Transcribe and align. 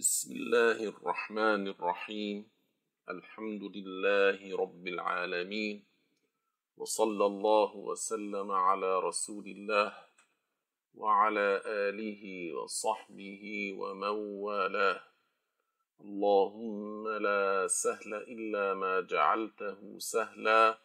بسم 0.00 0.32
الله 0.32 0.78
الرحمن 0.88 1.68
الرحيم. 1.68 2.48
الحمد 3.08 3.62
لله 3.76 4.56
رب 4.56 4.84
العالمين. 4.88 5.84
وصلى 6.76 7.26
الله 7.26 7.76
وسلم 7.76 8.48
على 8.50 9.00
رسول 9.00 9.44
الله 9.44 9.92
وعلى 10.94 11.48
آله 11.66 12.24
وصحبه 12.56 13.44
ومن 13.76 14.16
والاه 14.44 15.00
اللهم 16.00 17.08
لا 17.08 17.66
سهل 17.68 18.14
إلا 18.14 18.74
ما 18.74 19.00
جعلته 19.00 19.98
سهلا 19.98 20.78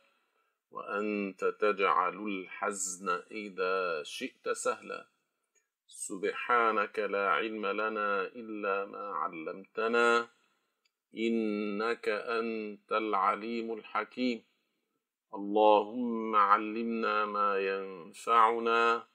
وأنت 0.72 1.45
تجعل 1.45 2.18
الحزن 2.27 3.08
إذا 3.32 4.04
شئت 4.04 4.50
سهلا. 4.50 5.15
سبحانك 5.95 6.99
لا 6.99 7.30
علم 7.30 7.66
لنا 7.66 8.22
إلا 8.22 8.86
ما 8.86 9.05
علمتنا 9.16 10.27
إنك 11.16 12.09
أنت 12.09 12.91
العليم 12.91 13.73
الحكيم 13.73 14.44
اللهم 15.34 16.36
علمنا 16.36 17.26
ما 17.26 17.59
ينفعنا 17.59 19.08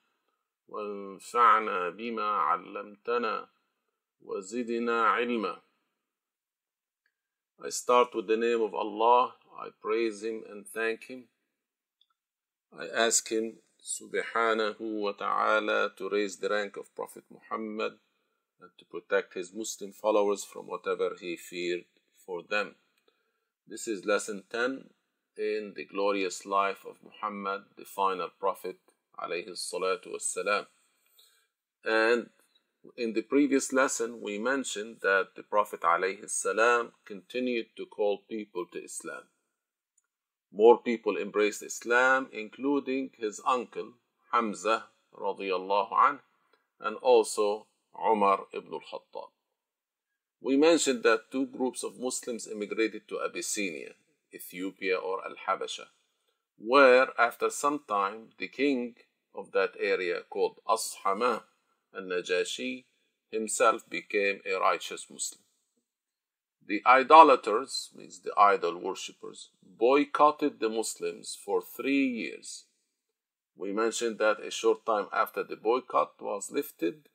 وانفعنا 0.69 1.91
بما 1.91 2.30
علمتنا 2.48 3.49
وزدنا 4.21 5.05
علما 5.05 5.60
I 7.62 7.69
start 7.69 8.15
with 8.15 8.27
the 8.27 8.38
name 8.38 8.62
of 8.62 8.73
Allah. 8.74 9.35
I 9.59 9.69
praise 9.83 10.24
Him 10.24 10.45
and 10.49 10.66
thank 10.66 11.05
Him. 11.05 11.24
I 12.73 12.87
ask 12.87 13.29
Him 13.29 13.59
subhanahu 13.83 14.80
wa 14.80 15.12
ta'ala 15.12 15.93
to 15.96 16.09
raise 16.09 16.37
the 16.37 16.49
rank 16.49 16.77
of 16.77 16.95
Prophet 16.95 17.24
Muhammad 17.30 17.93
and 18.60 18.71
to 18.79 18.85
protect 18.85 19.35
his 19.35 19.52
Muslim 19.55 19.93
followers 19.93 20.45
from 20.45 20.66
whatever 20.66 21.16
he 21.21 21.37
feared 21.37 21.85
for 22.27 22.43
them. 22.43 22.74
This 23.66 23.88
is 23.88 24.05
lesson 24.05 24.45
10 24.51 24.90
in 25.38 25.73
the 25.74 25.85
glorious 25.85 26.45
life 26.45 26.85
of 26.87 26.96
Muhammad, 27.02 27.63
the 27.77 27.85
final 27.85 28.29
Prophet 28.38 28.77
alayhi 29.18 29.51
salatu 29.51 30.12
wassalam. 30.15 30.66
And 31.85 32.30
in 32.96 33.15
the 33.15 33.23
previous 33.23 33.73
lesson, 33.73 34.21
we 34.21 34.38
mentioned 34.38 34.99
that 35.02 35.29
the 35.37 35.43
Prophet 35.43 35.80
alayhi 35.80 36.29
salam 36.29 36.93
continued 37.05 37.66
to 37.77 37.87
call 37.87 38.23
people 38.29 38.66
to 38.73 38.85
Islam. 38.85 39.23
More 40.52 40.79
people 40.79 41.16
embraced 41.16 41.62
Islam, 41.62 42.29
including 42.32 43.10
his 43.16 43.40
uncle 43.46 43.95
Hamza 44.32 44.87
radiallahu 45.15 45.93
anh, 45.93 46.20
and 46.80 46.96
also 46.96 47.66
Umar 47.95 48.46
ibn 48.52 48.73
al-Khattab. 48.73 49.30
We 50.40 50.56
mentioned 50.56 51.02
that 51.02 51.30
two 51.30 51.46
groups 51.46 51.84
of 51.84 52.01
Muslims 52.01 52.46
immigrated 52.46 53.06
to 53.09 53.21
Abyssinia, 53.21 53.95
Ethiopia 54.34 54.96
or 54.96 55.23
Al-Habasha, 55.24 55.87
where 56.56 57.09
after 57.18 57.51
some 57.51 57.80
time 57.87 58.30
the 58.38 58.48
king 58.48 58.96
of 59.34 59.52
that 59.52 59.74
area 59.78 60.23
called 60.28 60.60
Ashama 60.66 61.43
al-Najashi 61.95 62.84
himself 63.30 63.88
became 63.88 64.41
a 64.47 64.59
righteous 64.59 65.06
Muslim. 65.10 65.43
The 66.69 66.81
idolaters, 66.85 67.91
means 67.96 68.19
the 68.19 68.34
idol 68.38 68.78
worshippers, 68.78 69.50
boycotted 69.62 70.59
the 70.59 70.69
Muslims 70.69 71.35
for 71.35 71.62
three 71.62 72.08
years. 72.08 72.66
We 73.56 73.72
mentioned 73.72 74.18
that 74.19 74.40
a 74.40 74.52
short 74.52 74.85
time 74.85 75.08
after 75.13 75.44
the 75.44 75.56
boycott 75.56 76.22
was 76.22 76.52
lifted, 76.52 77.09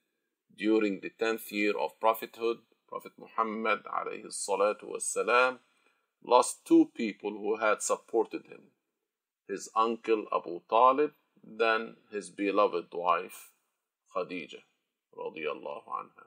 during 0.57 1.01
the 1.01 1.11
tenth 1.11 1.51
year 1.51 1.77
of 1.77 1.99
prophethood, 2.01 2.59
Prophet 2.89 3.13
Muhammad 3.19 3.85
والسلام, 3.85 5.59
lost 6.23 6.65
two 6.65 6.91
people 6.95 7.31
who 7.31 7.57
had 7.57 7.83
supported 7.83 8.47
him 8.47 8.71
his 9.49 9.69
uncle 9.75 10.27
Abu 10.33 10.61
Talib, 10.69 11.13
then 11.43 11.97
his 12.13 12.31
beloved 12.31 12.87
wife 12.93 13.51
Khadija. 14.15 14.63
Radiallahu 15.17 15.89
anha 15.89 16.25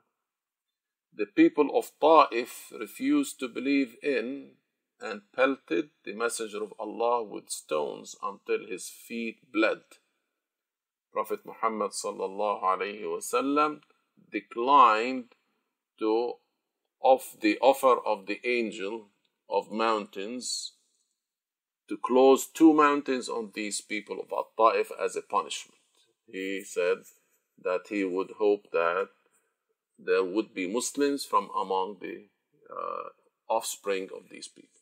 the 1.19 1.27
people 1.27 1.77
of 1.77 1.91
Ta'if 2.01 2.73
refused 2.79 3.41
to 3.41 3.49
believe 3.49 3.97
in 4.05 4.53
and 5.01 5.23
pelted 5.35 5.91
the 6.05 6.15
Messenger 6.15 6.63
of 6.63 6.73
Allah 6.79 7.25
with 7.25 7.51
stones 7.51 8.15
until 8.23 8.67
his 8.69 8.89
feet 8.89 9.41
bled. 9.53 9.83
Prophet 11.13 11.41
Muhammad 11.45 11.91
wasallam 11.91 13.81
declined 14.31 15.35
to 15.99 16.35
of 17.03 17.37
the 17.41 17.59
offer 17.61 17.97
of 18.07 18.27
the 18.27 18.41
angel 18.45 19.09
of 19.51 19.73
mountains 19.73 20.75
to 21.89 21.97
close 21.97 22.47
two 22.47 22.73
mountains 22.73 23.29
on 23.29 23.51
these 23.55 23.81
people 23.81 24.21
of 24.21 24.47
Ta'if 24.57 24.93
as 25.01 25.17
a 25.17 25.23
punishment. 25.23 25.81
He 26.31 26.63
said 26.65 26.99
that 27.61 27.87
he 27.89 28.05
would 28.05 28.33
hope 28.39 28.71
that 28.73 29.09
there 29.99 30.25
would 30.25 30.55
be 30.55 30.67
Muslims 30.69 31.25
from 31.25 31.51
among 31.61 31.99
the 32.01 32.27
uh, 32.71 33.09
offspring 33.49 34.09
of 34.15 34.31
these 34.31 34.49
people. 34.49 34.81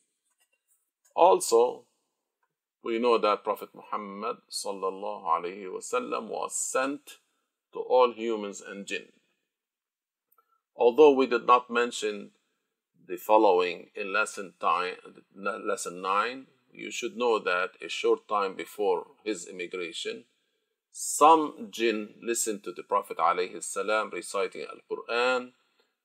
Also, 1.15 1.85
we 2.83 2.99
know 2.99 3.17
that 3.17 3.43
Prophet 3.43 3.69
Muhammad 3.73 4.37
sallallahu 4.51 5.25
alaihi 5.25 5.65
wasallam 5.65 6.27
was 6.29 6.55
sent 6.55 7.17
to 7.73 7.79
all 7.79 8.13
humans 8.13 8.61
and 8.61 8.85
jinn. 8.85 9.07
Although 10.75 11.11
we 11.11 11.25
did 11.25 11.47
not 11.47 11.71
mention 11.71 12.31
the 13.07 13.17
following 13.17 13.87
in 13.95 14.13
lesson 14.13 14.53
time, 14.59 14.95
lesson 15.35 16.01
nine, 16.01 16.45
you 16.71 16.91
should 16.91 17.17
know 17.17 17.39
that 17.39 17.71
a 17.81 17.89
short 17.89 18.27
time 18.27 18.55
before 18.55 19.07
his 19.23 19.47
immigration, 19.47 20.25
some 20.96 21.68
jinn 21.70 22.14
listened 22.22 22.62
to 22.64 22.72
the 22.72 22.82
Prophet 22.82 23.16
ﷺ 23.16 24.12
reciting 24.12 24.66
Al 24.70 24.80
Quran, 24.90 25.52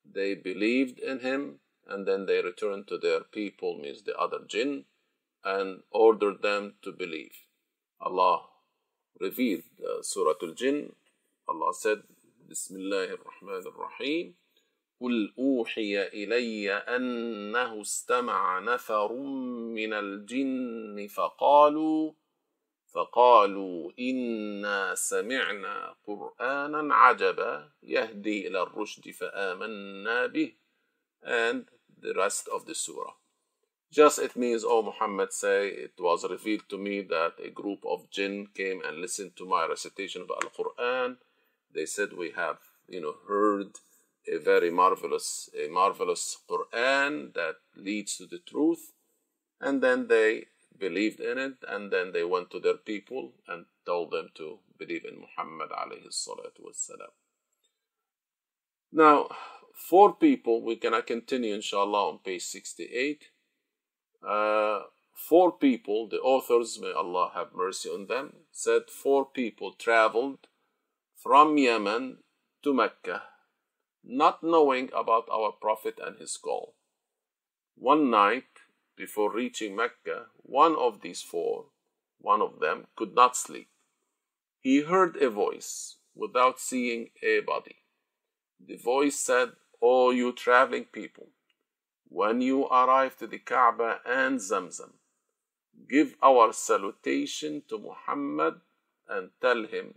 they 0.10 0.34
believed 0.36 1.00
in 1.00 1.20
him, 1.20 1.60
and 1.88 2.08
then 2.08 2.26
they 2.26 2.42
returned 2.42 2.88
to 2.88 2.98
their 2.98 3.22
people, 3.22 3.78
means 3.78 4.04
the 4.04 4.16
other 4.18 4.40
jinn, 4.48 4.86
and 5.44 5.82
ordered 5.92 6.42
them 6.42 6.76
to 6.84 6.92
believe. 6.92 7.34
Allah 8.00 8.44
revealed 9.20 9.64
uh, 9.82 10.02
Surah 10.02 10.34
Al 10.42 10.54
Jinn. 10.54 10.94
Allah 11.48 11.74
said, 11.74 12.04
Bismillah 12.48 13.08
ar-Rahman 13.10 13.64
ar-Rahim. 13.66 14.36
قل 15.02 15.34
أوحي 15.40 16.08
إلي 16.08 16.74
أنه 16.74 17.82
استمع 17.82 18.60
نفر 18.60 19.14
من 19.78 19.94
الجن 19.94 21.08
فقالوا 21.08 22.12
فقالوا 22.95 23.93
إنا 23.99 24.95
سمعنا 24.95 25.97
قرآنا 26.07 26.95
عجبا 26.95 27.71
يهدي 27.83 28.47
إلى 28.49 28.63
الرشد 28.63 29.11
فآمنا 29.11 30.27
به 30.27 30.53
and 31.25 31.67
the 32.01 32.15
rest 32.15 32.49
of 32.49 32.67
the 32.67 32.75
surah. 32.75 33.13
Just 33.93 34.19
it 34.19 34.37
means, 34.37 34.65
O 34.65 34.83
Muhammad, 34.83 35.33
say, 35.33 35.69
it 35.69 35.93
was 35.99 36.29
revealed 36.29 36.69
to 36.71 36.79
me 36.79 37.03
that 37.03 37.35
a 37.45 37.51
group 37.51 37.81
of 37.87 38.11
jinn 38.11 38.49
came 38.55 38.81
and 38.85 38.99
listened 38.99 39.37
to 39.37 39.45
my 39.47 39.67
recitation 39.67 40.23
of 40.23 40.31
Al 40.31 40.51
Quran. 40.51 41.17
They 41.75 41.87
said, 41.87 42.09
We 42.17 42.33
have, 42.35 42.59
you 42.89 43.01
know, 43.03 43.15
heard 43.29 43.73
a 44.27 44.39
very 44.39 44.71
marvelous, 44.71 45.51
a 45.55 45.69
marvelous 45.69 46.39
Quran 46.51 47.35
that 47.35 47.57
leads 47.77 48.17
to 48.17 48.27
the 48.27 48.39
truth. 48.39 48.93
And 49.61 49.83
then 49.83 50.09
they 50.09 50.47
believed 50.83 51.21
in 51.21 51.39
it, 51.39 51.59
and 51.69 51.93
then 51.93 52.13
they 52.13 52.25
went 52.25 52.51
to 52.51 52.61
their 52.61 52.81
people 52.93 53.33
and 53.49 53.67
told 53.87 54.11
them 54.11 54.29
to 54.35 54.59
believe 54.79 55.05
in 55.11 55.21
Muhammad 55.25 55.71
alayhi 55.83 56.11
salatu 56.11 56.65
wassalam. 56.69 57.13
Now, 58.93 59.29
four 59.91 60.15
people, 60.15 60.63
we 60.63 60.77
can 60.77 61.01
continue 61.03 61.55
inshallah 61.55 62.09
on 62.11 62.19
page 62.19 62.43
68. 62.43 63.31
Uh, 64.29 64.81
four 65.29 65.53
people, 65.53 66.09
the 66.09 66.21
authors, 66.35 66.79
may 66.81 66.93
Allah 66.93 67.31
have 67.35 67.55
mercy 67.55 67.89
on 67.89 68.07
them, 68.07 68.33
said 68.51 68.91
four 69.03 69.25
people 69.25 69.73
traveled 69.73 70.49
from 71.23 71.57
Yemen 71.59 72.19
to 72.65 72.75
Mecca, 72.75 73.23
not 74.05 74.43
knowing 74.43 74.91
about 75.03 75.29
our 75.33 75.53
Prophet 75.53 75.99
and 76.05 76.19
his 76.19 76.37
call. 76.37 76.75
One 77.77 78.11
night, 78.11 78.52
before 78.97 79.33
reaching 79.33 79.75
Mecca, 79.77 80.27
one 80.43 80.77
of 80.77 81.01
these 81.01 81.23
four, 81.23 81.67
one 82.21 82.41
of 82.41 82.61
them, 82.61 82.87
could 82.97 83.15
not 83.15 83.37
sleep. 83.37 83.69
He 84.61 84.83
heard 84.83 85.17
a 85.17 85.31
voice 85.31 85.97
without 86.15 86.61
seeing 86.61 87.11
a 87.23 87.41
body. 87.41 87.77
The 88.65 88.77
voice 88.77 89.17
said, 89.17 89.51
O 89.81 90.11
you 90.11 90.33
traveling 90.33 90.85
people, 90.85 91.29
when 92.09 92.41
you 92.41 92.67
arrive 92.67 93.17
to 93.19 93.27
the 93.27 93.39
Kaaba 93.39 94.01
and 94.07 94.39
Zamzam, 94.39 94.93
give 95.89 96.15
our 96.23 96.53
salutation 96.53 97.63
to 97.69 97.79
Muhammad 97.79 98.61
and 99.09 99.31
tell 99.41 99.65
him, 99.67 99.95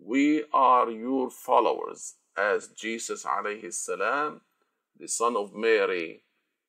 We 0.00 0.44
are 0.52 0.90
your 0.90 1.30
followers, 1.30 2.14
as 2.36 2.68
Jesus 2.68 3.24
alayhi 3.24 3.72
salam 3.72 4.40
the 4.98 5.08
son 5.08 5.36
of 5.36 5.54
Mary, 5.54 6.22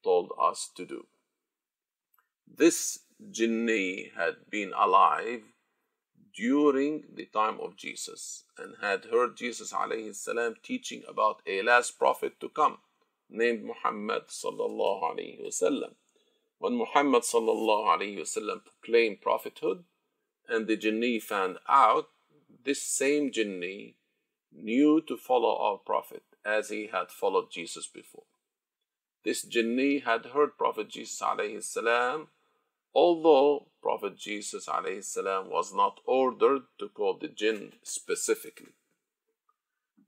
told 0.03 0.31
us 0.41 0.69
to 0.75 0.85
do. 0.85 1.05
This 2.46 3.00
jinni 3.30 4.12
had 4.16 4.50
been 4.50 4.72
alive 4.76 5.42
during 6.34 7.04
the 7.14 7.26
time 7.26 7.58
of 7.60 7.76
Jesus 7.76 8.44
and 8.58 8.74
had 8.80 9.06
heard 9.06 9.36
Jesus 9.36 9.72
السلام, 9.72 10.62
teaching 10.62 11.02
about 11.08 11.42
a 11.46 11.62
last 11.62 11.98
prophet 11.98 12.38
to 12.40 12.48
come 12.48 12.78
named 13.28 13.64
Muhammad 13.64 14.28
sallallahu 14.28 15.02
alayhi 15.02 15.44
wasallam. 15.44 15.94
When 16.58 16.74
Muhammad 16.76 17.22
sallallahu 17.22 17.98
alayhi 17.98 18.18
wasallam 18.18 18.60
proclaimed 18.64 19.20
prophethood 19.22 19.84
and 20.48 20.66
the 20.66 20.76
jinni 20.76 21.22
found 21.22 21.58
out, 21.68 22.08
this 22.64 22.82
same 22.82 23.30
jinni 23.30 23.94
knew 24.52 25.00
to 25.00 25.16
follow 25.16 25.56
our 25.56 25.78
prophet 25.78 26.22
as 26.44 26.68
he 26.68 26.88
had 26.88 27.10
followed 27.10 27.50
Jesus 27.50 27.86
before. 27.86 28.24
This 29.24 29.44
jinni 29.44 30.02
had 30.02 30.26
heard 30.26 30.56
Prophet 30.56 30.88
Jesus 30.88 31.20
alayhi 31.20 31.62
salam, 31.62 32.28
although 32.95 33.67
Prophet 33.81 34.17
Jesus 34.17 34.65
salam 34.65 35.49
was 35.51 35.73
not 35.73 35.99
ordered 36.05 36.63
to 36.79 36.87
call 36.89 37.15
the 37.17 37.27
jinn 37.27 37.73
specifically. 37.83 38.73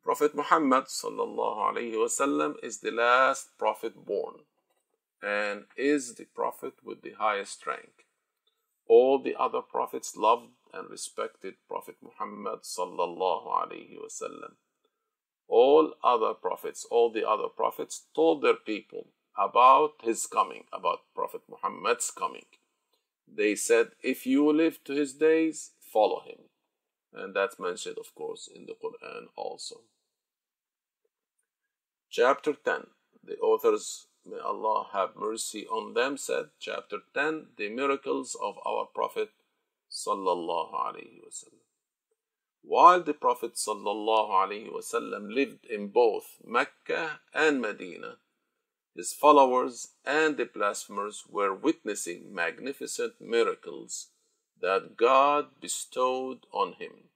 Prophet 0.04 0.34
Muhammad 0.34 0.86
wasallam 0.86 2.56
is 2.64 2.80
the 2.80 2.92
last 2.92 3.58
prophet 3.58 4.06
born 4.06 4.36
and 5.22 5.66
is 5.76 6.16
the 6.16 6.26
prophet 6.26 6.74
with 6.84 7.02
the 7.02 7.12
highest 7.20 7.68
rank. 7.68 8.06
All 8.88 9.20
the 9.22 9.36
other 9.36 9.62
prophets 9.62 10.16
loved 10.16 10.54
and 10.74 10.90
respected 10.90 11.56
Prophet 11.68 11.98
Muhammad. 12.02 12.60
All 15.50 15.94
other 16.04 16.34
prophets, 16.34 16.86
all 16.90 17.12
the 17.12 17.28
other 17.28 17.50
prophets 17.50 18.06
told 18.16 18.42
their 18.42 18.56
people 18.56 19.08
about 19.38 19.94
his 20.04 20.26
coming, 20.26 20.64
about 20.72 21.02
Prophet 21.14 21.42
Muhammad's 21.50 22.12
coming. 22.12 22.46
They 23.32 23.56
said, 23.56 23.90
if 24.02 24.26
you 24.26 24.52
live 24.52 24.84
to 24.86 24.94
his 24.94 25.14
days, 25.14 25.72
follow 25.82 26.22
him. 26.26 26.40
And 27.14 27.34
that's 27.34 27.60
mentioned, 27.60 27.98
of 27.98 28.14
course, 28.16 28.48
in 28.54 28.66
the 28.66 28.74
Quran 28.74 29.28
also. 29.36 29.82
Chapter 32.10 32.54
10. 32.54 32.88
The 33.24 33.38
authors, 33.38 34.08
may 34.26 34.40
Allah 34.40 34.88
have 34.94 35.16
mercy 35.16 35.68
on 35.68 35.94
them, 35.94 36.18
said, 36.18 36.46
Chapter 36.60 37.00
10, 37.14 37.48
The 37.58 37.70
Miracles 37.70 38.36
of 38.42 38.56
our 38.66 38.86
Prophet 38.86 39.30
sallallahu 39.92 40.74
alaihi 40.74 41.22
wasallam. 41.26 41.64
While 42.62 43.04
the 43.04 43.14
Prophet 43.14 43.56
sallallahu 43.56 44.32
alaihi 44.32 44.72
wasallam 44.72 45.34
lived 45.34 45.66
in 45.66 45.88
both 45.88 46.38
Mecca 46.46 47.20
and 47.34 47.62
Medina, 47.62 48.18
his 48.98 49.14
followers 49.14 49.90
and 50.04 50.38
the 50.38 50.46
blasphemers 50.46 51.24
were 51.30 51.54
witnessing 51.54 52.34
magnificent 52.34 53.14
miracles 53.22 54.08
that 54.60 54.98
God 54.98 55.62
bestowed 55.62 56.40
on 56.52 56.74
him. 56.74 57.10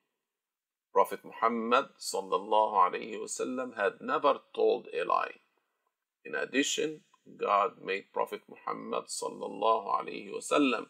Prophet 0.93 1.21
Muhammad 1.25 1.85
had 3.75 3.93
never 3.99 4.39
told 4.53 4.87
a 4.93 5.03
lie. 5.03 5.33
In 6.23 6.35
addition, 6.35 7.01
God 7.35 7.81
made 7.83 8.13
Prophet 8.13 8.41
Muhammad 8.47 9.05
wasallam 9.05 10.85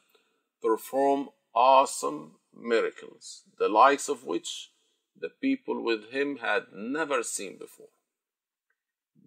perform 0.61 1.29
awesome 1.55 2.35
miracles, 2.53 3.43
the 3.57 3.69
likes 3.69 4.09
of 4.09 4.25
which 4.25 4.71
the 5.17 5.29
people 5.29 5.81
with 5.81 6.11
him 6.11 6.37
had 6.37 6.63
never 6.73 7.23
seen 7.23 7.57
before. 7.57 7.89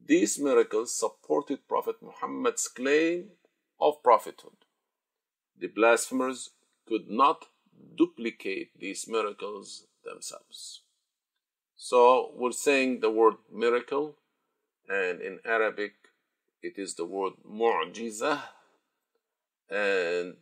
These 0.07 0.39
miracles 0.39 0.95
supported 0.95 1.67
Prophet 1.67 1.97
Muhammad's 2.03 2.69
claim 2.69 3.31
of 3.81 4.03
prophethood. 4.03 4.57
The 5.59 5.69
blasphemers 5.69 6.51
could 6.87 7.09
not 7.09 7.47
duplicate 7.97 8.79
these 8.79 9.09
miracles 9.09 9.87
themselves. 10.05 10.83
So 11.75 12.33
we're 12.35 12.53
saying 12.53 13.01
the 13.01 13.11
word 13.11 13.37
miracle, 13.51 14.17
and 14.89 15.23
in 15.23 15.39
Arabic 15.45 15.95
it 16.63 16.79
is 16.79 16.97
the 16.97 17.07
word 17.07 17.35
mu'jiza, 17.49 18.43
and 19.71 20.37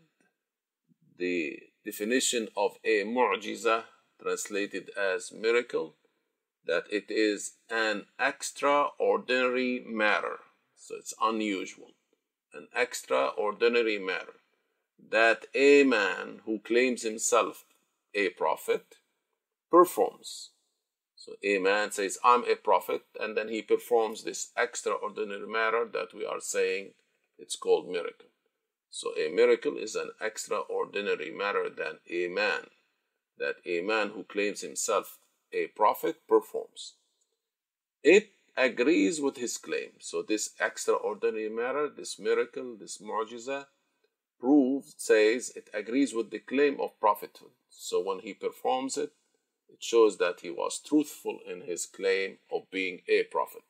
the 1.19 1.59
definition 1.85 2.49
of 2.57 2.79
a 2.85 3.05
mu'jiza 3.05 3.85
translated 4.21 4.91
as 4.99 5.33
miracle 5.33 5.95
that 6.67 6.85
it 6.91 7.11
is 7.11 7.53
an 7.71 8.07
extraordinary 8.19 9.85
matter. 9.87 10.41
So 10.77 10.97
it's 10.97 11.15
unusual. 11.21 11.93
An 12.55 12.69
extraordinary 12.77 13.99
matter. 13.99 14.35
That 15.11 15.47
a 15.55 15.85
man 15.85 16.41
who 16.45 16.59
claims 16.61 17.03
himself 17.03 17.65
a 18.15 18.31
prophet 18.31 18.97
performs. 19.71 20.51
So 21.17 21.35
a 21.45 21.59
man 21.59 21.93
says 21.93 22.19
i'm 22.25 22.45
a 22.45 22.57
prophet 22.57 23.03
and 23.19 23.37
then 23.37 23.49
he 23.49 23.63
performs 23.63 24.25
this 24.25 24.51
extraordinary 24.57 25.47
matter 25.47 25.89
that 25.93 26.13
we 26.13 26.27
are 26.27 26.41
saying 26.41 26.95
it's 27.39 27.57
called 27.57 27.89
miracle. 27.89 28.27
So 28.91 29.13
a 29.17 29.31
miracle 29.31 29.77
is 29.79 29.95
an 29.95 30.11
extraordinary 30.21 31.31
matter 31.31 31.71
than 31.71 32.01
a 32.11 32.29
man, 32.29 32.67
that 33.39 33.57
a 33.65 33.81
man 33.81 34.11
who 34.11 34.25
claims 34.25 34.61
himself 34.61 35.19
a 35.53 35.67
prophet 35.69 36.27
performs. 36.29 36.95
It 38.03 38.31
agrees 38.57 39.21
with 39.21 39.37
his 39.37 39.57
claim. 39.57 39.91
So 39.99 40.23
this 40.23 40.51
extraordinary 40.61 41.49
matter, 41.49 41.89
this 41.89 42.19
miracle, 42.19 42.77
this 42.79 42.99
mu'jiza, 42.99 43.67
proves, 44.39 44.95
says 44.99 45.53
it 45.55 45.71
agrees 45.73 46.13
with 46.13 46.31
the 46.31 46.41
claim 46.41 46.81
of 46.81 46.99
prophethood. 46.99 47.53
So 47.71 48.01
when 48.01 48.19
he 48.21 48.35
performs 48.35 48.97
it, 48.97 49.13
it 49.69 49.83
shows 49.83 50.19
that 50.19 50.41
he 50.41 50.51
was 50.51 50.79
truthful 50.79 51.39
in 51.49 51.63
his 51.63 51.87
claim 51.87 52.39
of 52.53 52.71
being 52.71 53.03
a 53.09 53.23
prophet. 53.25 53.63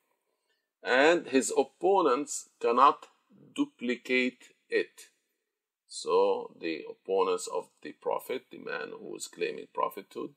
And 0.82 1.26
his 1.28 1.52
opponents 1.56 2.48
cannot 2.60 3.06
duplicate 3.54 4.48
it. 4.68 5.08
So 5.86 6.54
the 6.58 6.84
opponents 6.90 7.46
of 7.46 7.68
the 7.82 7.92
prophet, 7.92 8.46
the 8.50 8.58
man 8.58 8.92
who 8.98 9.14
is 9.14 9.28
claiming 9.28 9.66
prophethood, 9.72 10.30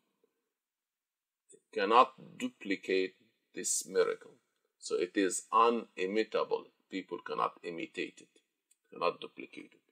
cannot 1.76 2.14
duplicate 2.38 3.16
this 3.54 3.86
miracle. 3.88 4.32
So 4.80 4.96
it 4.96 5.12
is 5.16 5.44
unimitable. 5.52 6.66
People 6.90 7.20
cannot 7.28 7.60
imitate 7.64 8.22
it, 8.22 8.42
cannot 8.92 9.20
duplicate 9.20 9.74
it. 9.74 9.86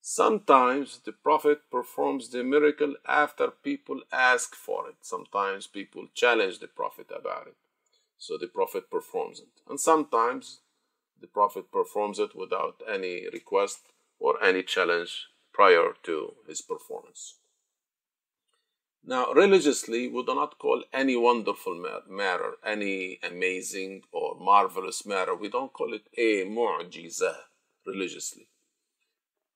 Sometimes 0.00 1.00
the 1.04 1.12
prophet 1.12 1.60
performs 1.70 2.28
the 2.28 2.44
miracle 2.44 2.94
after 3.08 3.48
people 3.50 4.02
ask 4.12 4.54
for 4.54 4.88
it. 4.88 4.96
Sometimes 5.00 5.66
people 5.66 6.06
challenge 6.14 6.58
the 6.60 6.68
prophet 6.68 7.06
about 7.10 7.46
it. 7.48 7.56
So 8.18 8.36
the 8.38 8.46
prophet 8.46 8.90
performs 8.90 9.40
it. 9.40 9.62
And 9.68 9.80
sometimes 9.80 10.60
the 11.20 11.26
prophet 11.26 11.72
performs 11.72 12.18
it 12.18 12.36
without 12.36 12.82
any 12.86 13.26
request 13.32 13.80
or 14.20 14.42
any 14.44 14.62
challenge 14.62 15.26
prior 15.52 15.94
to 16.02 16.34
his 16.46 16.60
performance. 16.60 17.36
Now, 19.06 19.32
religiously, 19.34 20.08
we 20.08 20.24
do 20.24 20.34
not 20.34 20.58
call 20.58 20.82
any 20.90 21.14
wonderful 21.14 21.74
matter, 22.08 22.54
any 22.64 23.18
amazing 23.22 24.02
or 24.10 24.34
marvelous 24.40 25.04
matter, 25.04 25.34
we 25.34 25.50
don't 25.50 25.74
call 25.74 25.92
it 25.92 26.08
a 26.16 26.46
mu'jiza 26.46 27.34
religiously. 27.86 28.48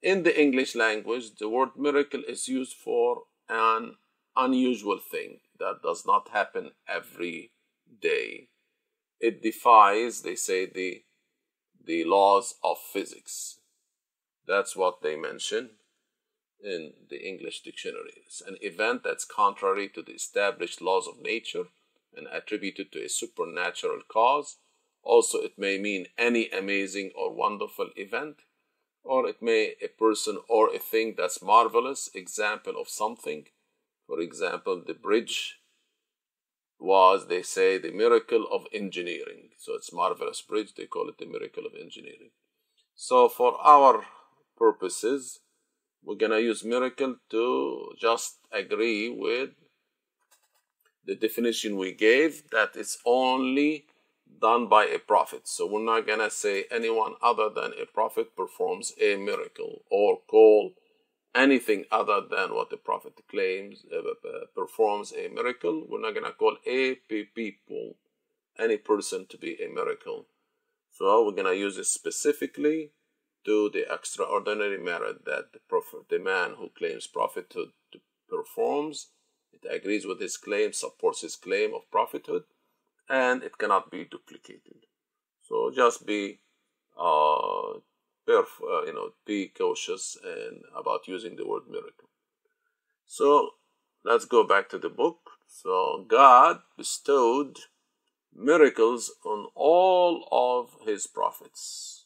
In 0.02 0.23
the 0.23 0.38
English 0.38 0.75
language, 0.75 1.37
the 1.37 1.49
word 1.49 1.71
miracle 1.78 2.23
is 2.28 2.47
used 2.47 2.75
for 2.75 3.23
an 3.49 3.97
unusual 4.37 4.99
thing 4.99 5.40
that 5.59 5.83
does 5.83 6.05
not 6.05 6.28
happen 6.28 6.73
every 6.87 7.52
day. 8.02 8.49
It 9.19 9.43
defies, 9.43 10.21
they 10.21 10.37
say, 10.37 10.67
the, 10.67 11.05
the 11.83 12.05
laws 12.05 12.55
of 12.62 12.76
physics. 12.93 13.61
That's 14.47 14.76
what 14.76 15.00
they 15.00 15.17
mention 15.17 15.71
in 16.62 16.93
the 17.09 17.27
English 17.27 17.62
dictionary. 17.62 18.23
It's 18.27 18.41
an 18.41 18.57
event 18.61 19.03
that's 19.05 19.25
contrary 19.25 19.88
to 19.91 20.03
the 20.03 20.12
established 20.12 20.81
laws 20.81 21.07
of 21.07 21.23
nature 21.23 21.65
and 22.17 22.27
attributed 22.33 22.93
to 22.93 23.05
a 23.05 23.09
supernatural 23.09 24.00
cause. 24.09 24.57
Also, 25.03 25.38
it 25.38 25.59
may 25.59 25.79
mean 25.79 26.07
any 26.17 26.50
amazing 26.50 27.12
or 27.15 27.33
wonderful 27.33 27.91
event, 27.97 28.43
or 29.05 29.29
it 29.29 29.41
may 29.41 29.75
a 29.83 29.88
person 29.88 30.38
or 30.49 30.75
a 30.75 30.79
thing 30.79 31.15
that's 31.17 31.43
marvelous, 31.43 32.11
example 32.15 32.75
of 32.81 32.88
something. 32.88 33.47
For 34.07 34.21
example, 34.21 34.83
the 34.85 34.95
bridge 34.95 35.61
was, 36.79 37.29
they 37.29 37.43
say, 37.43 37.79
the 37.79 37.93
miracle 37.93 38.47
of 38.50 38.67
engineering. 38.73 39.50
So 39.59 39.75
it's 39.75 39.93
marvelous 39.93 40.43
bridge, 40.43 40.75
they 40.75 40.87
call 40.87 41.09
it 41.09 41.19
the 41.19 41.27
miracle 41.27 41.67
of 41.67 41.73
engineering. 41.81 42.31
So 42.95 43.29
for 43.29 43.57
our 43.65 44.05
purposes, 44.57 45.41
we're 46.05 46.17
to 46.31 46.40
use 46.40 46.64
miracle 46.64 47.17
to 47.31 47.93
just 47.99 48.38
agree 48.52 49.09
with 49.11 49.50
the 51.05 51.14
definition 51.14 51.76
we 51.76 51.93
gave 51.93 52.50
that 52.50 52.76
it's 52.76 52.99
only 53.05 53.87
done 54.40 54.69
by 54.69 54.85
a 54.85 54.99
prophet. 54.99 55.49
So 55.49 55.67
we're 55.67 55.83
not 55.83 56.07
to 56.07 56.31
say 56.31 56.64
anyone 56.71 57.14
other 57.23 57.49
than 57.49 57.73
a 57.81 57.87
prophet 57.87 58.37
performs 58.37 58.93
a 59.00 59.17
miracle 59.17 59.83
or 59.90 60.19
call 60.28 60.73
anything 61.35 61.85
other 61.90 62.21
than 62.21 62.55
what 62.55 62.71
the 62.71 62.76
prophet 62.76 63.14
claims 63.28 63.85
uh, 63.93 63.99
uh 63.99 64.47
performs 64.55 65.12
a 65.12 65.28
miracle. 65.28 65.87
We're 65.88 66.00
not 66.00 66.14
to 66.14 66.33
call 66.33 66.57
a 66.67 66.95
people, 67.35 67.97
any 68.59 68.76
person 68.76 69.26
to 69.31 69.38
be 69.38 69.57
a 69.62 69.69
miracle. 69.69 70.26
So 70.90 71.25
we're 71.25 71.43
to 71.43 71.57
use 71.57 71.78
it 71.78 71.87
specifically 71.87 72.90
to 73.45 73.71
the 73.71 73.92
extraordinary 73.92 74.78
merit 74.78 75.25
that 75.25 75.52
the 75.52 75.61
prophet, 75.68 76.09
the 76.09 76.18
man 76.18 76.54
who 76.59 76.71
claims 76.71 77.07
prophethood 77.07 77.71
performs. 78.28 79.09
It 79.52 79.66
agrees 79.71 80.07
with 80.07 80.21
his 80.21 80.37
claim, 80.37 80.73
supports 80.73 81.23
his 81.23 81.37
claim 81.37 81.75
of 81.75 81.90
prophethood, 81.90 82.45
and 83.09 83.42
it 83.42 83.59
cannot 83.59 83.90
be 83.90 84.04
duplicated. 84.04 84.87
So 85.42 85.71
just 85.75 86.07
be, 86.07 86.40
uh, 86.97 87.80
perf- 88.28 88.62
uh, 88.62 88.85
you 88.85 88.92
know, 88.92 89.12
be 89.25 89.49
cautious 89.49 90.16
and 90.23 90.62
about 90.76 91.09
using 91.09 91.37
the 91.37 91.47
word 91.47 91.62
miracle. 91.68 92.11
So 93.07 93.52
let's 94.04 94.26
go 94.26 94.45
back 94.45 94.68
to 94.71 94.78
the 94.78 94.90
book. 94.90 95.30
So 95.47 96.04
God 96.07 96.61
bestowed 96.76 97.59
miracles 98.35 99.12
on 99.25 99.47
all 99.54 100.28
of 100.30 100.87
his 100.87 101.07
prophets, 101.07 101.98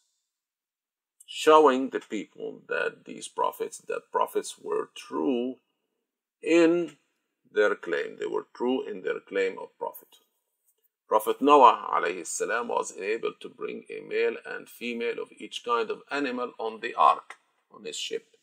showing 1.35 1.89
the 1.89 2.01
people 2.01 2.61
that 2.69 3.07
these 3.07 3.27
prophets, 3.27 3.79
that 3.89 4.13
prophets 4.13 4.57
were 4.61 4.91
true 4.95 5.57
in 6.43 6.95
their 7.51 7.75
claim. 7.75 8.19
They 8.21 8.27
were 8.27 8.49
true 8.53 8.87
in 8.87 9.01
their 9.01 9.19
claim 9.19 9.57
of 9.59 9.79
prophethood. 9.79 10.27
Prophet 11.09 11.41
Noah 11.41 11.89
alayhi 11.91 12.27
salam 12.27 12.69
was 12.69 12.91
enabled 12.91 13.41
to 13.41 13.49
bring 13.49 13.85
a 13.89 14.07
male 14.07 14.37
and 14.45 14.69
female 14.69 15.23
of 15.23 15.33
each 15.39 15.65
kind 15.65 15.91
of 15.91 16.03
animal 16.11 16.53
on 16.59 16.81
the 16.81 16.95
ark, 16.95 17.37
on 17.75 17.87
his 17.87 17.97
ship. 17.97 18.37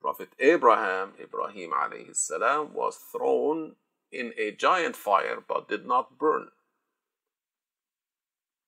Prophet 0.00 0.28
Abraham, 0.38 1.14
Ibrahim 1.20 1.72
alayhi 1.72 2.14
salam, 2.14 2.72
was 2.72 2.96
thrown 2.96 3.74
in 4.12 4.32
a 4.38 4.52
giant 4.52 4.94
fire 4.94 5.42
but 5.46 5.68
did 5.68 5.84
not 5.84 6.16
burn. 6.18 6.50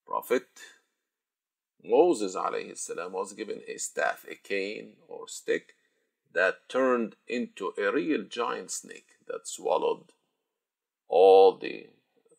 Prophet 0.04 0.48
Moses 1.83 2.35
alayhi 2.35 2.77
salam 2.77 3.11
was 3.11 3.33
given 3.33 3.61
a 3.67 3.77
staff, 3.77 4.25
a 4.29 4.35
cane 4.35 4.93
or 5.07 5.27
stick 5.27 5.75
that 6.33 6.67
turned 6.69 7.15
into 7.27 7.73
a 7.77 7.91
real 7.91 8.23
giant 8.23 8.71
snake 8.71 9.09
that 9.27 9.47
swallowed 9.47 10.13
all 11.07 11.57
the 11.57 11.87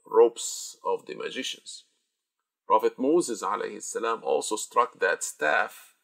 ropes 0.06 0.76
of 0.84 1.06
the 1.06 1.14
magicians. 1.14 1.84
Prophet 2.66 2.98
Moses 2.98 3.42
السلام, 3.42 4.22
also 4.22 4.56
struck 4.56 4.98
that 4.98 5.22
staff 5.22 5.94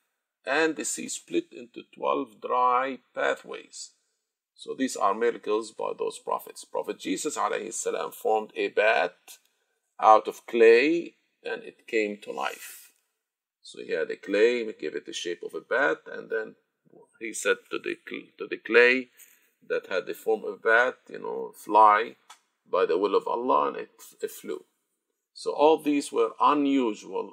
and 0.44 0.76
the 0.76 0.84
sea 0.84 1.08
split 1.08 1.46
into 1.52 1.82
12 1.94 2.40
dry 2.40 2.98
pathways. 3.14 3.92
So 4.54 4.74
these 4.74 4.96
are 4.96 5.14
miracles 5.14 5.72
by 5.72 5.92
those 5.98 6.18
prophets. 6.18 6.64
Prophet 6.64 6.98
Jesus 6.98 7.36
السلام, 7.36 8.12
formed 8.12 8.52
a 8.54 8.68
bat 8.68 9.16
out 9.98 10.28
of 10.28 10.46
clay 10.46 11.16
and 11.42 11.62
it 11.62 11.86
came 11.86 12.18
to 12.18 12.30
life. 12.30 12.83
So 13.65 13.79
he 13.81 13.93
had 13.93 14.11
a 14.11 14.15
clay, 14.15 14.63
he 14.63 14.73
gave 14.73 14.95
it 14.95 15.07
the 15.07 15.11
shape 15.11 15.41
of 15.41 15.55
a 15.55 15.59
bat, 15.59 16.01
and 16.05 16.29
then 16.29 16.53
he 17.19 17.33
said 17.33 17.57
to 17.71 17.79
the, 17.79 17.95
to 18.37 18.47
the 18.47 18.57
clay 18.57 19.09
that 19.67 19.87
had 19.87 20.05
the 20.05 20.13
form 20.13 20.43
of 20.43 20.53
a 20.53 20.57
bat, 20.57 20.97
you 21.09 21.17
know, 21.17 21.51
fly 21.55 22.15
by 22.69 22.85
the 22.85 22.95
will 22.95 23.15
of 23.15 23.27
Allah 23.27 23.69
and 23.69 23.77
it, 23.77 23.89
it 24.21 24.29
flew. 24.29 24.65
So 25.33 25.51
all 25.51 25.81
these 25.81 26.11
were 26.11 26.33
unusual, 26.39 27.31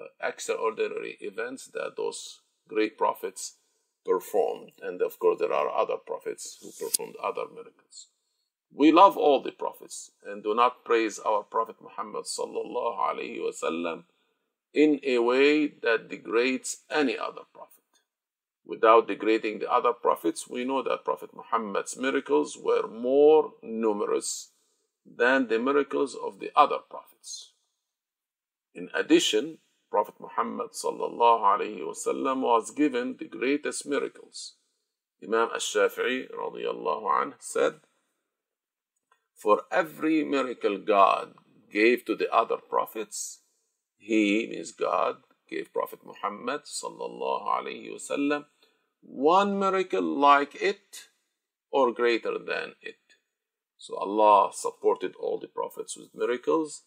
uh, 0.00 0.04
extraordinary 0.22 1.18
events 1.20 1.66
that 1.74 1.94
those 1.96 2.42
great 2.68 2.96
prophets 2.96 3.56
performed. 4.04 4.70
And 4.80 5.02
of 5.02 5.18
course, 5.18 5.40
there 5.40 5.52
are 5.52 5.68
other 5.68 5.96
prophets 5.96 6.58
who 6.62 6.70
performed 6.70 7.16
other 7.20 7.46
miracles. 7.52 8.06
We 8.72 8.92
love 8.92 9.16
all 9.16 9.42
the 9.42 9.50
prophets 9.50 10.12
and 10.24 10.44
do 10.44 10.54
not 10.54 10.84
praise 10.84 11.18
our 11.18 11.42
Prophet 11.42 11.76
Muhammad 11.82 12.26
sallallahu 12.26 12.98
alaihi 12.98 13.40
wasallam 13.40 14.04
in 14.76 15.00
a 15.04 15.18
way 15.18 15.66
that 15.66 16.08
degrades 16.10 16.82
any 16.90 17.16
other 17.16 17.40
prophet. 17.54 17.72
Without 18.66 19.08
degrading 19.08 19.60
the 19.60 19.72
other 19.72 19.94
prophets, 19.94 20.46
we 20.48 20.64
know 20.64 20.82
that 20.82 21.04
Prophet 21.04 21.30
Muhammad's 21.34 21.96
miracles 21.96 22.58
were 22.62 22.86
more 22.86 23.54
numerous 23.62 24.50
than 25.06 25.48
the 25.48 25.58
miracles 25.58 26.14
of 26.14 26.40
the 26.40 26.50
other 26.54 26.78
prophets. 26.90 27.52
In 28.74 28.90
addition, 28.92 29.58
Prophet 29.90 30.16
Muhammad 30.20 30.72
wasallam 30.72 32.40
was 32.40 32.70
given 32.70 33.16
the 33.16 33.24
greatest 33.24 33.86
miracles. 33.86 34.56
Imam 35.24 35.48
Ash-Shafi'i 35.54 36.30
radiallahu 36.30 37.32
said, 37.38 37.76
For 39.34 39.62
every 39.72 40.22
miracle 40.22 40.76
God 40.76 41.32
gave 41.72 42.04
to 42.04 42.14
the 42.14 42.30
other 42.30 42.58
prophets, 42.58 43.40
He, 43.97 44.47
means 44.47 44.71
God, 44.71 45.17
gave 45.49 45.73
Prophet 45.73 45.99
Muhammad 46.05 46.61
sallallahu 46.63 47.47
alayhi 47.47 47.93
wasallam 47.93 48.45
one 49.01 49.57
miracle 49.59 50.01
like 50.01 50.55
it 50.61 51.07
or 51.71 51.91
greater 51.91 52.37
than 52.37 52.73
it. 52.81 52.97
So 53.77 53.95
Allah 53.95 54.51
supported 54.53 55.15
all 55.15 55.39
the 55.39 55.47
prophets 55.47 55.97
with 55.97 56.13
miracles. 56.13 56.83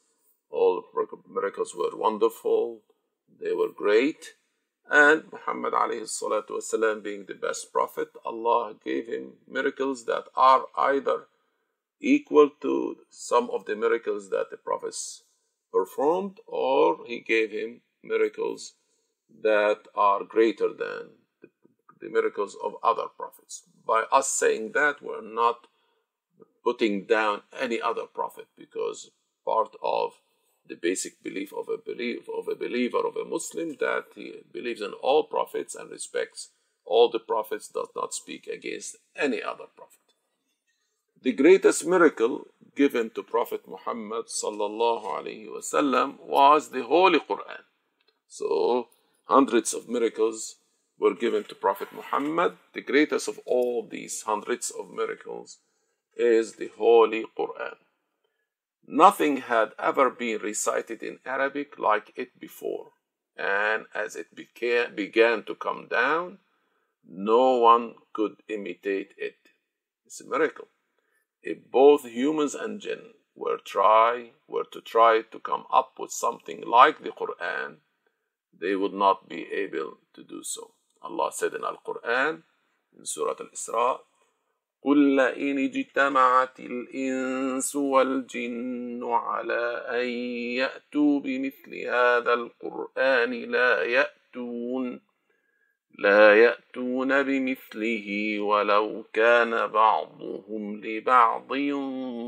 All 0.51 0.85
miracles 1.29 1.75
were 1.75 1.97
wonderful. 1.97 2.83
They 3.41 3.53
were 3.53 3.71
great. 3.71 4.35
And 4.91 5.25
Muhammad 5.33 5.73
والسلام, 5.73 7.03
being 7.03 7.25
the 7.25 7.35
best 7.35 7.73
prophet, 7.73 8.11
Allah 8.25 8.77
gave 8.85 9.07
him 9.07 9.33
miracles 9.49 10.05
that 10.05 10.25
are 10.37 10.67
either 10.77 11.27
equal 12.01 12.51
to 12.61 12.99
some 13.09 13.51
of 13.51 13.65
the 13.65 13.75
miracles 13.75 14.31
that 14.31 14.51
the 14.51 14.57
prophets 14.59 15.25
performed, 15.72 16.40
or 16.48 17.00
he 17.06 17.20
gave 17.20 17.52
him 17.52 17.82
miracles 18.04 18.74
that 19.44 19.80
are 19.96 20.24
greater 20.24 20.70
than 20.70 21.10
the, 21.42 21.50
the 22.02 22.10
miracles 22.10 22.58
of 22.64 22.76
other 22.84 23.08
prophets. 23.16 23.64
By 23.86 24.04
us 24.12 24.30
saying 24.30 24.72
that, 24.74 25.02
we're 25.02 25.22
not 25.22 25.68
putting 26.64 27.06
down 27.06 27.42
any 27.60 27.82
other 27.82 28.06
prophet 28.06 28.48
because 28.58 29.12
part 29.46 29.76
of 29.82 30.14
the 30.68 30.76
basic 30.76 31.22
belief 31.24 31.52
of 31.54 31.68
a 31.68 31.78
belief 31.78 32.28
of 32.38 32.48
a 32.48 32.56
believer 32.56 33.00
of 33.00 33.16
a 33.16 33.26
Muslim 33.26 33.76
that 33.80 34.06
he 34.16 34.36
believes 34.54 34.82
in 34.82 34.94
all 35.02 35.24
prophets 35.24 35.74
and 35.76 35.90
respects 35.90 36.50
all 36.86 37.10
the 37.10 37.20
prophets 37.20 37.68
does 37.70 37.90
not 37.96 38.14
speak 38.14 38.48
against 38.48 38.98
any 39.16 39.42
other 39.42 39.66
prophet. 39.76 40.00
The 41.22 41.34
greatest 41.34 41.86
miracle 41.86 42.48
given 42.80 43.10
to 43.16 43.22
Prophet 43.22 43.64
Muhammad 43.68 44.28
sallallahu 44.42 45.08
alaihi 45.18 45.50
wasallam 45.56 46.18
was 46.36 46.70
the 46.70 46.84
Holy 46.84 47.20
Quran. 47.20 47.64
So 48.28 48.88
hundreds 49.26 49.74
of 49.74 49.90
miracles 49.90 50.56
were 50.98 51.14
given 51.14 51.44
to 51.50 51.56
Prophet 51.56 51.90
Muhammad. 51.92 52.54
The 52.74 52.86
greatest 52.92 53.28
of 53.28 53.40
all 53.46 53.86
these 53.96 54.22
hundreds 54.22 54.72
of 54.72 54.96
miracles 55.02 55.58
is 56.16 56.54
the 56.54 56.72
Holy 56.78 57.26
Quran. 57.38 57.76
Nothing 58.88 59.38
had 59.52 59.70
ever 59.78 60.10
been 60.10 60.40
recited 60.40 61.04
in 61.04 61.20
Arabic 61.26 61.78
like 61.78 62.14
it 62.16 62.40
before, 62.40 62.88
and 63.38 63.86
as 63.94 64.16
it 64.16 64.34
began, 64.34 64.96
began 64.96 65.44
to 65.44 65.54
come 65.54 65.88
down, 65.92 66.40
no 67.06 67.58
one 67.58 67.96
could 68.14 68.36
imitate 68.48 69.14
it. 69.18 69.40
It's 70.06 70.22
a 70.22 70.28
miracle. 70.28 70.70
If 71.42 71.72
both 71.72 72.04
humans 72.06 72.54
and 72.56 72.80
jinn 72.80 73.14
were 73.36 73.58
try 73.58 74.32
were 74.48 74.66
to 74.72 74.82
try 74.82 75.22
to 75.22 75.40
come 75.40 75.66
up 75.72 75.94
with 75.98 76.12
something 76.12 76.62
like 76.66 77.02
the 77.04 77.12
Quran, 77.12 77.78
they 78.58 78.76
would 78.76 78.94
not 78.94 79.30
be 79.30 79.48
able 79.52 79.98
to 80.14 80.24
do 80.24 80.44
so. 80.44 80.72
Allah 81.02 81.32
said 81.32 81.54
in 81.54 81.64
Al 81.64 81.80
Quran 81.86 82.44
in 82.98 83.06
Surah 83.06 83.36
Al 83.40 83.50
Isra, 83.54 84.00
قل 84.86 85.16
لئن 85.16 85.60
اجتمعت 85.60 86.60
الإنس 86.60 87.76
والجن 87.76 89.04
على 89.04 89.86
أن 89.90 90.08
يأتوا 90.56 91.20
بمثل 91.20 91.76
هذا 91.76 92.34
القرآن 92.34 93.32
لا 93.32 93.84
يأتون 93.84 95.02
لا 95.99 96.35
يأتون 96.35 97.23
بمثله 97.23 98.41
ولو 98.41 99.05
كان 99.13 99.67
بعضهم 99.67 100.81
لبعض 100.85 101.53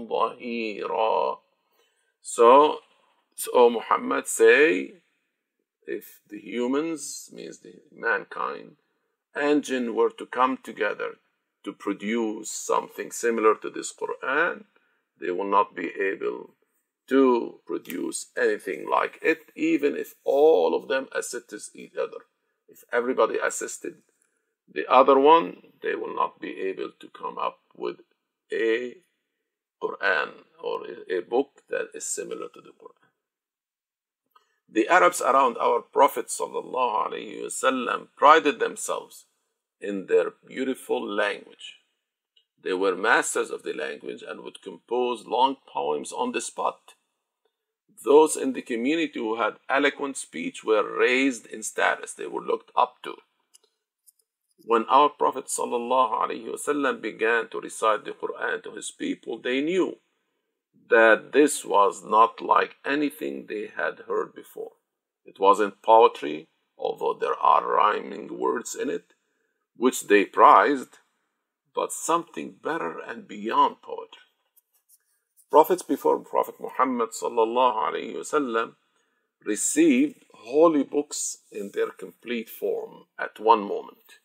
ظهيرا 0.09 1.43
So, 2.23 2.81
so 3.37 3.71
Muhammad 3.71 4.27
say, 4.27 4.95
if 5.87 6.21
the 6.29 6.41
humans, 6.41 7.31
means 7.33 7.61
the 7.61 7.75
mankind, 7.93 8.77
and 9.35 9.63
jinn 9.63 9.95
were 9.95 10.11
to 10.11 10.27
come 10.27 10.57
together 10.57 11.17
to 11.63 11.73
produce 11.73 12.51
something 12.51 13.13
similar 13.13 13.55
to 13.55 13.71
this 13.71 13.93
Quran, 13.93 14.65
they 15.21 15.31
will 15.31 15.51
not 15.59 15.75
be 15.77 15.91
able 16.01 16.55
to 17.09 17.61
produce 17.65 18.27
anything 18.37 18.89
like 18.89 19.19
it, 19.23 19.51
even 19.55 19.97
if 19.97 20.15
all 20.25 20.75
of 20.75 20.89
them 20.89 21.09
assisted 21.13 21.61
each 21.75 21.97
other. 21.97 22.23
If 22.71 22.85
everybody 22.93 23.39
assisted 23.39 24.03
the 24.73 24.87
other 24.91 25.19
one, 25.19 25.73
they 25.83 25.95
will 25.95 26.15
not 26.15 26.41
be 26.41 26.61
able 26.61 26.91
to 27.01 27.09
come 27.09 27.39
up 27.39 27.61
with 27.75 28.01
a 28.53 28.97
Quran 29.83 30.31
or 30.63 30.87
a 31.09 31.21
book 31.21 31.63
that 31.69 31.89
is 31.95 32.05
similar 32.07 32.49
to 32.49 32.61
the 32.61 32.71
Quran. 32.71 33.07
The 34.69 34.89
Arabs 34.89 35.21
around 35.21 35.57
our 35.59 35.81
Prophet 35.81 36.27
وسلم, 36.27 38.09
prided 38.17 38.59
themselves 38.59 39.27
in 39.81 40.07
their 40.07 40.33
beautiful 40.47 41.07
language. 41.07 41.81
They 42.63 42.73
were 42.73 42.97
masters 42.97 43.51
of 43.51 43.63
the 43.63 43.73
language 43.73 44.25
and 44.27 44.41
would 44.41 44.61
compose 44.63 45.27
long 45.27 45.57
poems 45.67 46.13
on 46.13 46.33
the 46.33 46.41
spot. 46.41 46.95
those 48.04 48.36
in 48.36 48.54
the 48.54 48.62
community 48.62 49.20
who 49.20 49.36
had 49.36 49.60
eloquent 49.70 50.18
speech 50.18 50.64
were 50.64 50.98
raised 50.98 51.46
in 51.46 51.64
status, 51.64 52.14
they 52.14 52.28
were 52.28 52.42
looked 52.42 52.72
up 52.76 53.02
to. 53.04 53.16
When 54.64 54.86
our 54.86 55.10
Prophet 55.10 55.46
ﷺ 55.46 57.02
began 57.02 57.50
to 57.50 57.60
recite 57.60 58.06
the 58.06 58.12
Quran 58.12 58.64
to 58.64 58.72
his 58.72 58.92
people, 58.92 59.40
they 59.40 59.62
knew 59.62 59.98
that 60.90 61.32
this 61.32 61.66
was 61.66 62.04
not 62.04 62.42
like 62.42 62.78
anything 62.86 63.46
they 63.48 63.68
had 63.76 64.00
heard 64.08 64.34
before. 64.34 64.74
It 65.26 65.40
wasn't 65.40 65.82
poetry, 65.82 66.48
although 66.78 67.14
there 67.14 67.40
are 67.40 67.66
rhyming 67.66 68.38
words 68.38 68.76
in 68.76 68.90
it, 68.90 69.14
which 69.78 70.08
they 70.08 70.26
prized, 70.26 71.00
but 71.74 71.92
something 71.92 72.52
better 72.62 73.00
and 73.00 73.28
beyond 73.28 73.82
poetry 73.82 74.24
Prophets 75.51 75.83
before 75.83 76.19
Prophet 76.19 76.57
Muhammad 76.61 77.11
وسلم, 77.11 78.75
received 79.45 80.25
holy 80.35 80.83
books 80.83 81.39
in 81.51 81.71
their 81.73 81.91
complete 81.91 82.49
form 82.49 83.05
at 83.19 83.41
one 83.41 83.63
moment. 83.63 84.21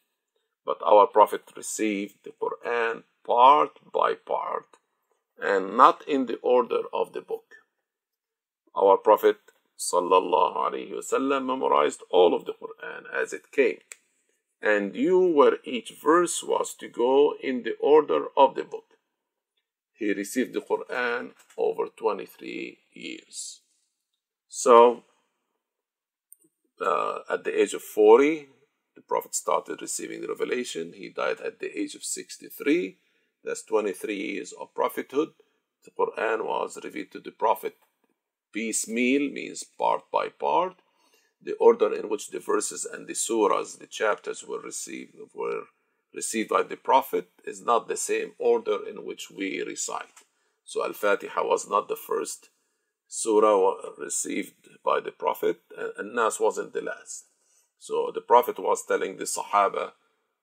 But 0.65 0.81
our 0.83 1.07
Prophet 1.07 1.43
received 1.55 2.23
the 2.23 2.31
Quran 2.31 3.03
part 3.25 3.79
by 3.91 4.15
part 4.15 4.77
and 5.39 5.77
not 5.77 6.07
in 6.07 6.25
the 6.25 6.37
order 6.41 6.81
of 6.93 7.13
the 7.13 7.21
book. 7.21 7.55
Our 8.75 8.97
Prophet 8.97 9.37
وسلم, 9.93 11.45
memorized 11.45 12.03
all 12.09 12.33
of 12.33 12.45
the 12.45 12.53
Quran 12.53 13.03
as 13.13 13.33
it 13.33 13.51
came 13.51 13.79
and 14.61 14.93
knew 14.93 15.19
where 15.19 15.57
each 15.63 15.93
verse 16.03 16.43
was 16.43 16.75
to 16.75 16.87
go 16.87 17.35
in 17.41 17.63
the 17.63 17.75
order 17.79 18.27
of 18.37 18.55
the 18.55 18.63
book. 18.63 18.84
He 19.98 20.12
received 20.12 20.52
the 20.52 20.60
Quran 20.60 21.32
over 21.56 21.86
23 21.96 22.78
years. 22.92 23.60
So, 24.48 25.04
uh, 26.80 27.20
at 27.30 27.44
the 27.44 27.60
age 27.60 27.72
of 27.72 27.82
40, 27.82 28.48
the 28.94 29.02
Prophet 29.02 29.34
started 29.34 29.80
receiving 29.80 30.20
the 30.20 30.28
revelation. 30.28 30.92
He 30.92 31.08
died 31.08 31.40
at 31.40 31.60
the 31.60 31.78
age 31.78 31.94
of 31.94 32.04
63. 32.04 32.98
That's 33.44 33.62
23 33.62 34.14
years 34.14 34.52
of 34.52 34.74
prophethood. 34.74 35.30
The 35.84 35.90
Quran 35.92 36.44
was 36.44 36.78
revealed 36.82 37.12
to 37.12 37.20
the 37.20 37.30
Prophet 37.30 37.76
piecemeal, 38.52 39.30
means 39.30 39.64
part 39.64 40.10
by 40.10 40.28
part. 40.28 40.76
The 41.40 41.54
order 41.54 41.94
in 41.94 42.08
which 42.08 42.30
the 42.30 42.40
verses 42.40 42.84
and 42.84 43.06
the 43.06 43.12
surahs, 43.12 43.78
the 43.78 43.86
chapters 43.86 44.44
were 44.44 44.60
received, 44.60 45.14
were 45.34 45.64
received 46.14 46.48
by 46.48 46.62
the 46.62 46.76
Prophet 46.76 47.28
is 47.44 47.62
not 47.62 47.88
the 47.88 47.96
same 47.96 48.32
order 48.38 48.78
in 48.88 49.04
which 49.04 49.30
we 49.30 49.62
recite. 49.62 50.22
So 50.64 50.84
Al 50.84 50.92
Fatiha 50.92 51.44
was 51.44 51.68
not 51.68 51.88
the 51.88 51.96
first 51.96 52.50
surah 53.08 53.74
received 53.98 54.54
by 54.84 55.00
the 55.00 55.12
Prophet, 55.12 55.60
and 55.98 56.14
Nas 56.14 56.40
wasn't 56.40 56.72
the 56.72 56.82
last. 56.82 57.26
So 57.78 58.10
the 58.12 58.20
Prophet 58.20 58.58
was 58.58 58.84
telling 58.84 59.16
the 59.16 59.24
Sahaba 59.24 59.92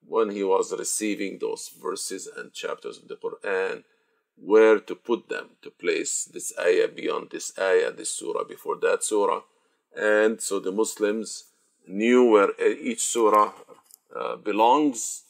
when 0.05 0.29
he 0.29 0.43
was 0.43 0.77
receiving 0.77 1.39
those 1.39 1.69
verses 1.81 2.27
and 2.27 2.53
chapters 2.53 2.97
of 2.97 3.07
the 3.07 3.15
Quran 3.15 3.83
where 4.35 4.79
to 4.79 4.95
put 4.95 5.29
them, 5.29 5.49
to 5.61 5.69
place 5.69 6.25
this 6.25 6.53
ayah 6.59 6.87
beyond 6.87 7.29
this 7.31 7.53
ayah, 7.59 7.91
this 7.91 8.09
surah 8.09 8.43
before 8.43 8.77
that 8.81 9.03
surah. 9.03 9.41
And 9.95 10.41
so 10.41 10.59
the 10.59 10.71
Muslims 10.71 11.45
knew 11.87 12.29
where 12.29 12.49
each 12.59 13.01
surah 13.01 13.51
uh, 14.15 14.35
belongs 14.37 15.22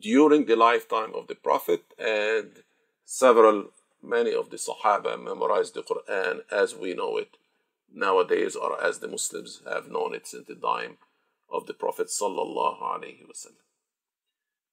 during 0.00 0.46
the 0.46 0.56
lifetime 0.56 1.12
of 1.14 1.26
the 1.26 1.34
Prophet, 1.34 1.82
and 1.98 2.62
several, 3.04 3.70
many 4.02 4.32
of 4.34 4.50
the 4.50 4.56
Sahaba 4.56 5.22
memorized 5.22 5.74
the 5.74 5.82
Quran 5.82 6.40
as 6.50 6.74
we 6.74 6.94
know 6.94 7.16
it 7.16 7.36
nowadays 7.92 8.54
or 8.54 8.82
as 8.82 8.98
the 8.98 9.08
Muslims 9.08 9.60
have 9.66 9.90
known 9.90 10.14
it 10.14 10.26
since 10.26 10.46
the 10.46 10.54
time 10.54 10.98
of 11.50 11.66
the 11.66 11.74
Prophet. 11.74 12.10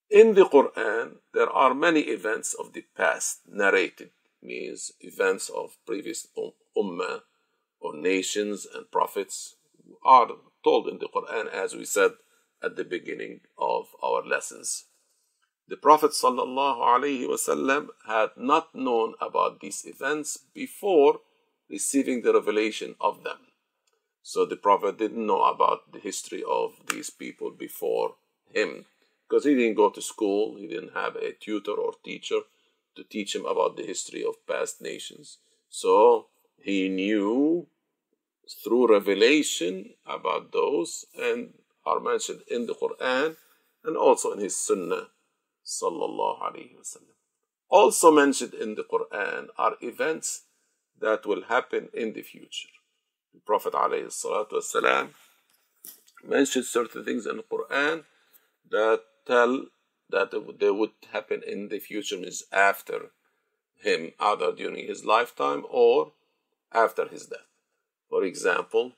In 0.10 0.36
the 0.36 0.46
Quran, 0.46 1.18
there 1.34 1.50
are 1.50 1.74
many 1.74 2.02
events 2.02 2.54
of 2.54 2.74
the 2.74 2.84
past 2.96 3.42
narrated, 3.48 4.12
means 4.42 4.92
events 5.00 5.50
of 5.50 5.78
previous 5.86 6.28
um, 6.38 6.52
ummah 6.78 7.22
or 7.80 7.96
nations 7.96 8.68
and 8.74 8.92
prophets 8.92 9.56
are 10.04 10.30
told 10.64 10.88
in 10.88 11.00
the 11.00 11.08
Quran, 11.08 11.48
as 11.52 11.76
we 11.76 11.86
said 11.86 12.12
at 12.62 12.76
the 12.76 12.84
beginning 12.84 13.42
of 13.58 13.88
our 14.04 14.24
lessons. 14.24 14.86
The 15.68 15.78
Prophet 15.78 16.12
ﷺ 16.12 17.88
had 18.08 18.30
not 18.38 18.76
known 18.76 19.16
about 19.20 19.62
these 19.62 19.84
events 19.86 20.38
before 20.54 21.22
receiving 21.70 22.22
the 22.22 22.34
revelation 22.34 22.96
of 23.02 23.24
them. 23.24 23.38
So 24.22 24.46
the 24.46 24.58
Prophet 24.58 24.98
didn't 24.98 25.26
know 25.26 25.44
about 25.44 25.92
the 25.92 26.00
history 26.00 26.44
of 26.48 26.74
these 26.88 27.10
people 27.10 27.52
before 27.52 28.16
him 28.54 28.86
because 29.28 29.44
he 29.46 29.56
didn't 29.56 29.76
go 29.76 29.90
to 29.90 30.02
school, 30.02 30.56
he 30.56 30.68
didn't 30.68 30.94
have 30.94 31.16
a 31.16 31.34
tutor 31.34 31.72
or 31.72 31.94
teacher 32.04 32.42
to 32.96 33.04
teach 33.04 33.36
him 33.36 33.46
about 33.46 33.76
the 33.76 33.84
history 33.84 34.24
of 34.24 34.46
past 34.48 34.82
nations. 34.82 35.40
So 35.70 36.28
he 36.62 36.90
knew 36.90 37.68
through 38.64 38.94
revelation 38.94 39.96
about 40.06 40.52
those 40.52 41.06
and 41.20 41.54
are 41.86 42.00
mentioned 42.00 42.42
in 42.50 42.68
the 42.68 42.76
Quran 42.76 43.36
and 43.84 43.98
also 43.98 44.32
in 44.34 44.40
his 44.40 44.56
Sunnah 44.56 45.08
Sallallahu 45.65 46.41
Alaihi 46.41 46.77
Wasallam. 46.77 47.17
Also 47.69 48.11
mentioned 48.11 48.55
in 48.55 48.75
the 48.75 48.85
Quran 48.85 49.49
are 49.57 49.77
events 49.81 50.43
that 50.99 51.25
will 51.25 51.43
happen 51.45 51.89
in 51.95 52.13
the 52.13 52.23
future. 52.23 52.69
The 53.33 53.41
Prophet 53.41 53.73
والسلام, 53.73 55.11
mentioned 56.25 56.65
certain 56.65 57.05
things 57.05 57.27
in 57.27 57.37
the 57.39 57.43
Quran 57.45 58.05
that 58.69 59.03
tell 59.27 59.67
that 60.11 60.31
they 60.59 60.71
would 60.71 60.91
happen 61.13 61.43
in 61.47 61.69
the 61.69 61.79
future, 61.79 62.17
means 62.17 62.43
after 62.53 63.13
him, 63.77 64.13
either 64.19 64.53
during 64.53 64.87
his 64.87 65.05
lifetime 65.05 65.65
or 65.71 66.13
after 66.73 67.07
his 67.07 67.27
death. 67.27 67.47
For 68.09 68.25
example, 68.25 68.93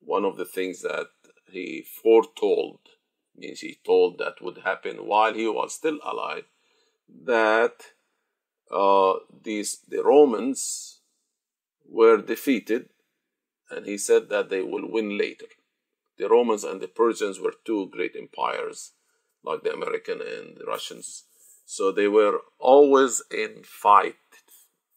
one 0.00 0.24
of 0.24 0.36
the 0.36 0.46
things 0.46 0.82
that 0.82 1.08
he 1.50 1.82
foretold 2.02 2.80
means 3.39 3.61
he 3.61 3.79
told 3.85 4.17
that 4.17 4.41
would 4.41 4.59
happen 4.59 5.05
while 5.05 5.33
he 5.33 5.47
was 5.47 5.73
still 5.73 5.99
alive 6.03 6.45
that 7.25 7.93
uh, 8.71 9.13
these 9.43 9.79
the 9.87 10.03
Romans 10.03 10.99
were 11.87 12.17
defeated 12.17 12.89
and 13.69 13.85
he 13.85 13.97
said 13.97 14.29
that 14.29 14.49
they 14.49 14.61
will 14.61 14.89
win 14.89 15.17
later. 15.17 15.45
The 16.17 16.27
Romans 16.27 16.63
and 16.63 16.81
the 16.81 16.87
Persians 16.87 17.39
were 17.39 17.53
two 17.63 17.87
great 17.87 18.15
empires, 18.17 18.91
like 19.43 19.63
the 19.63 19.73
American 19.73 20.21
and 20.21 20.57
the 20.57 20.65
Russians. 20.65 21.23
So 21.65 21.91
they 21.91 22.07
were 22.07 22.41
always 22.57 23.21
in 23.31 23.61
fight. 23.63 24.15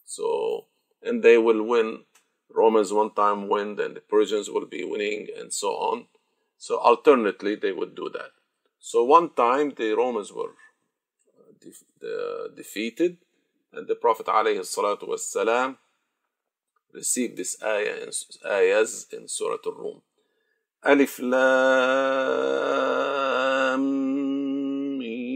So, 0.05 0.65
and 1.01 1.23
they 1.23 1.37
will 1.37 1.63
win. 1.63 2.05
Romans 2.49 2.91
one 2.91 3.13
time 3.13 3.47
win, 3.47 3.77
then 3.77 3.93
the 3.93 4.01
Persians 4.01 4.49
will 4.49 4.65
be 4.65 4.83
winning, 4.83 5.27
and 5.37 5.53
so 5.53 5.69
on. 5.69 6.07
So 6.62 6.78
alternately, 6.78 7.54
they 7.54 7.72
would 7.72 7.94
do 7.94 8.10
that. 8.12 8.32
So 8.78 9.04
one 9.04 9.30
time 9.34 9.72
the 9.76 9.92
Romans 9.94 10.32
were 10.32 10.54
de- 11.60 12.50
defeated, 12.54 13.18
and 13.72 13.86
the 13.86 13.94
Prophet 13.94 14.26
ﷺ 14.26 15.76
received 16.92 17.36
this 17.36 17.62
ayah 17.62 17.96
in, 18.02 18.10
ayahs 18.46 19.06
in 19.12 19.28
Surah 19.28 19.58
Al-Rum. 19.66 20.02
Alif 20.84 21.18
Lam 21.18 21.38
Mim 24.98 25.28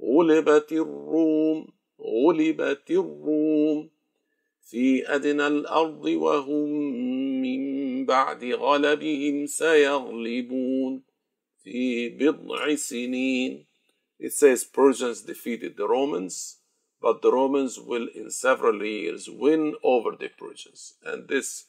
غلبت 0.00 0.72
الروم 0.72 1.72
غلبت 2.00 2.90
الروم 2.90 3.90
في 4.62 5.14
أدنى 5.14 5.46
الأرض 5.46 6.04
وهم 6.04 6.68
من 7.42 7.83
بعد 8.06 8.44
غلبهم 8.44 9.46
سيغلبون 9.46 11.02
في 11.64 12.08
بضع 12.08 12.74
سنين 12.74 13.66
It 14.18 14.32
says 14.32 14.64
Persians 14.64 15.22
defeated 15.22 15.76
the 15.76 15.88
Romans 15.88 16.60
but 17.00 17.22
the 17.22 17.32
Romans 17.32 17.80
will 17.80 18.08
in 18.14 18.30
several 18.30 18.84
years 18.84 19.28
win 19.28 19.74
over 19.82 20.10
the 20.12 20.28
Persians. 20.28 20.94
And 21.04 21.28
this 21.28 21.66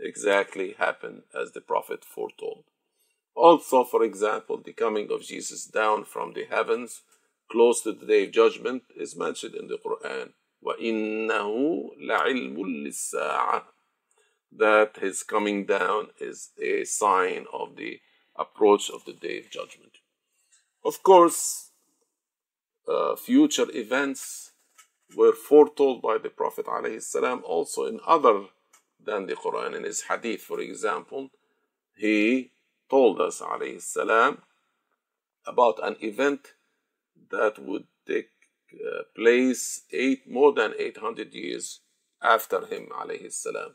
exactly 0.00 0.76
happened 0.78 1.22
as 1.34 1.52
the 1.52 1.60
Prophet 1.60 2.04
foretold. 2.04 2.64
Also, 3.34 3.84
for 3.84 4.04
example, 4.04 4.58
the 4.58 4.72
coming 4.72 5.10
of 5.10 5.22
Jesus 5.22 5.64
down 5.64 6.04
from 6.04 6.32
the 6.32 6.44
heavens 6.44 7.02
close 7.50 7.82
to 7.82 7.92
the 7.92 8.06
day 8.06 8.24
of 8.24 8.32
judgment 8.32 8.82
is 8.96 9.16
mentioned 9.16 9.54
in 9.54 9.68
the 9.68 9.78
Quran. 9.78 10.30
وَإِنَّهُ 10.64 11.90
لَعِلْمٌ 12.00 12.56
لِلسَّاعَةِ 12.56 13.62
That 14.52 14.96
his 15.00 15.22
coming 15.22 15.66
down 15.66 16.08
is 16.20 16.50
a 16.60 16.84
sign 16.84 17.46
of 17.52 17.76
the 17.76 18.00
approach 18.36 18.90
of 18.90 19.04
the 19.04 19.12
day 19.12 19.38
of 19.38 19.50
judgment. 19.50 19.98
Of 20.84 21.02
course, 21.02 21.70
uh, 22.88 23.16
future 23.16 23.66
events 23.74 24.52
were 25.16 25.32
foretold 25.32 26.02
by 26.02 26.18
the 26.18 26.30
Prophet 26.30 26.66
ﷺ 26.66 27.42
also 27.42 27.86
in 27.86 28.00
other 28.06 28.46
than 29.04 29.26
the 29.26 29.34
Quran. 29.34 29.76
In 29.76 29.84
his 29.84 30.02
hadith, 30.02 30.42
for 30.42 30.60
example, 30.60 31.30
he 31.96 32.50
told 32.88 33.20
us 33.20 33.40
السلام, 33.40 34.38
about 35.46 35.78
an 35.82 35.96
event 36.00 36.54
that 37.30 37.58
would 37.58 37.86
take 38.06 38.30
uh, 38.74 39.02
place 39.14 39.82
eight, 39.92 40.30
more 40.30 40.52
than 40.52 40.72
800 40.78 41.32
years 41.34 41.80
after 42.22 42.66
him 42.66 42.88
السلام, 42.90 43.74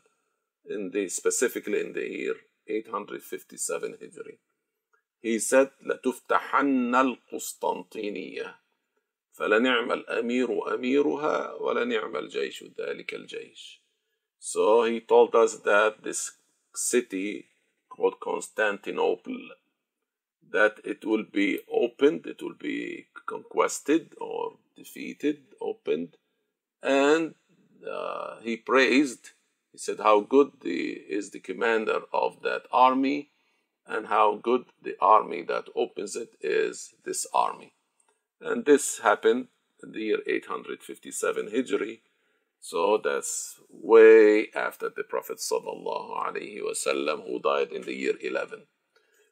in 0.68 0.90
the, 0.90 1.08
specifically 1.08 1.80
in 1.80 1.92
the 1.92 2.08
year 2.08 2.34
857 2.66 3.96
Hijri. 4.02 4.38
He 5.20 5.38
said 5.38 5.70
لتفتحن 5.82 6.94
القسطنطينية 6.94 8.60
فلنعم 9.32 9.92
الأمير 9.92 10.74
أميرها 10.74 11.52
ولنعم 11.52 12.16
الجيش 12.16 12.64
ذلك 12.78 13.14
الجيش 13.14 13.80
So 14.38 14.84
he 14.84 15.00
told 15.00 15.34
us 15.34 15.56
that 15.60 16.02
this 16.02 16.32
city 16.74 17.46
called 17.88 18.20
Constantinople, 18.20 19.38
that 20.50 20.80
it 20.84 21.04
will 21.06 21.24
be 21.24 21.60
opened, 21.72 22.26
it 22.26 22.42
will 22.42 22.58
be 22.60 23.06
conquested 23.26 24.14
or 24.20 24.58
defeated, 24.76 25.38
opened, 25.62 26.18
and 26.82 27.34
uh, 27.90 28.40
he 28.42 28.56
praised, 28.58 29.30
he 29.71 29.77
said 29.77 29.99
how 29.99 30.21
good 30.21 30.51
the, 30.61 30.91
is 31.09 31.31
the 31.31 31.39
commander 31.39 32.01
of 32.11 32.41
that 32.43 32.63
army 32.71 33.29
and 33.87 34.07
how 34.07 34.35
good 34.41 34.65
the 34.81 34.95
army 35.01 35.41
that 35.43 35.65
opens 35.75 36.15
it 36.15 36.35
is 36.41 36.93
this 37.05 37.25
army. 37.33 37.73
And 38.41 38.65
this 38.65 38.99
happened 38.99 39.47
in 39.83 39.91
the 39.91 39.99
year 39.99 40.19
857 40.27 41.49
Hijri. 41.49 41.99
So 42.61 42.99
that's 43.03 43.59
way 43.69 44.49
after 44.53 44.89
the 44.89 45.03
Prophet 45.03 45.37
wasallam, 45.39 47.25
who 47.25 47.39
died 47.39 47.71
in 47.71 47.83
the 47.83 47.95
year 47.95 48.15
11. 48.21 48.63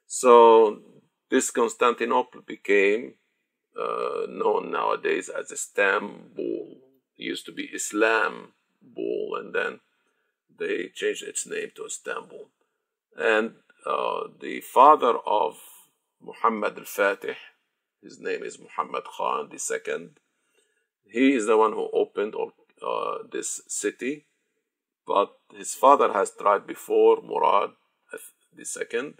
So 0.06 0.80
this 1.30 1.50
Constantinople 1.50 2.40
became 2.40 3.14
uh, 3.78 4.26
known 4.28 4.70
nowadays 4.70 5.28
as 5.28 5.52
Istanbul. 5.52 6.78
It 7.16 7.24
used 7.24 7.46
to 7.46 7.52
be 7.52 7.68
Islambul, 7.68 9.38
and 9.38 9.54
then 9.54 9.80
they 10.56 10.88
changed 10.94 11.22
its 11.22 11.46
name 11.46 11.70
to 11.76 11.86
Istanbul. 11.86 12.48
And 13.16 13.54
uh, 13.86 14.28
the 14.40 14.60
father 14.60 15.14
of 15.26 15.58
Muhammad 16.20 16.78
al-Fatih, 16.78 17.36
his 18.02 18.18
name 18.20 18.42
is 18.42 18.58
Muhammad 18.58 19.04
Khan 19.04 19.50
II. 19.52 20.08
He 21.10 21.32
is 21.34 21.46
the 21.46 21.56
one 21.56 21.72
who 21.72 21.88
opened 21.92 22.34
uh, 22.34 23.18
this 23.30 23.60
city, 23.66 24.26
but 25.06 25.32
his 25.56 25.74
father 25.74 26.12
has 26.12 26.32
tried 26.38 26.66
before, 26.66 27.22
Murad 27.22 27.70
II, 28.56 29.14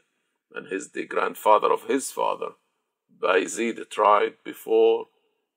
and 0.54 0.66
his 0.68 0.90
the 0.90 1.06
grandfather 1.06 1.72
of 1.72 1.84
his 1.84 2.10
father, 2.10 2.50
Bayezid, 3.20 3.88
tried 3.90 4.34
before, 4.44 5.06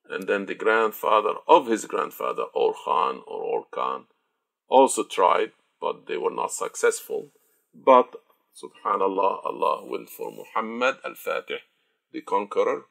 and 0.08 0.26
then 0.26 0.46
the 0.46 0.54
grandfather 0.54 1.34
of 1.46 1.66
his 1.66 1.84
grandfather, 1.84 2.44
Orkhan 2.54 3.20
or 3.26 3.64
Orkan, 3.64 4.04
also 4.68 5.04
tried, 5.04 5.52
but 5.82 6.06
they 6.06 6.16
were 6.16 6.30
not 6.30 6.52
successful. 6.52 7.30
But 7.74 8.14
Subhanallah, 8.54 9.44
Allah 9.44 9.84
will 9.84 10.06
for 10.06 10.30
Muhammad 10.30 10.96
al-Fatih, 11.04 11.58
the 12.12 12.20
conqueror, 12.20 12.84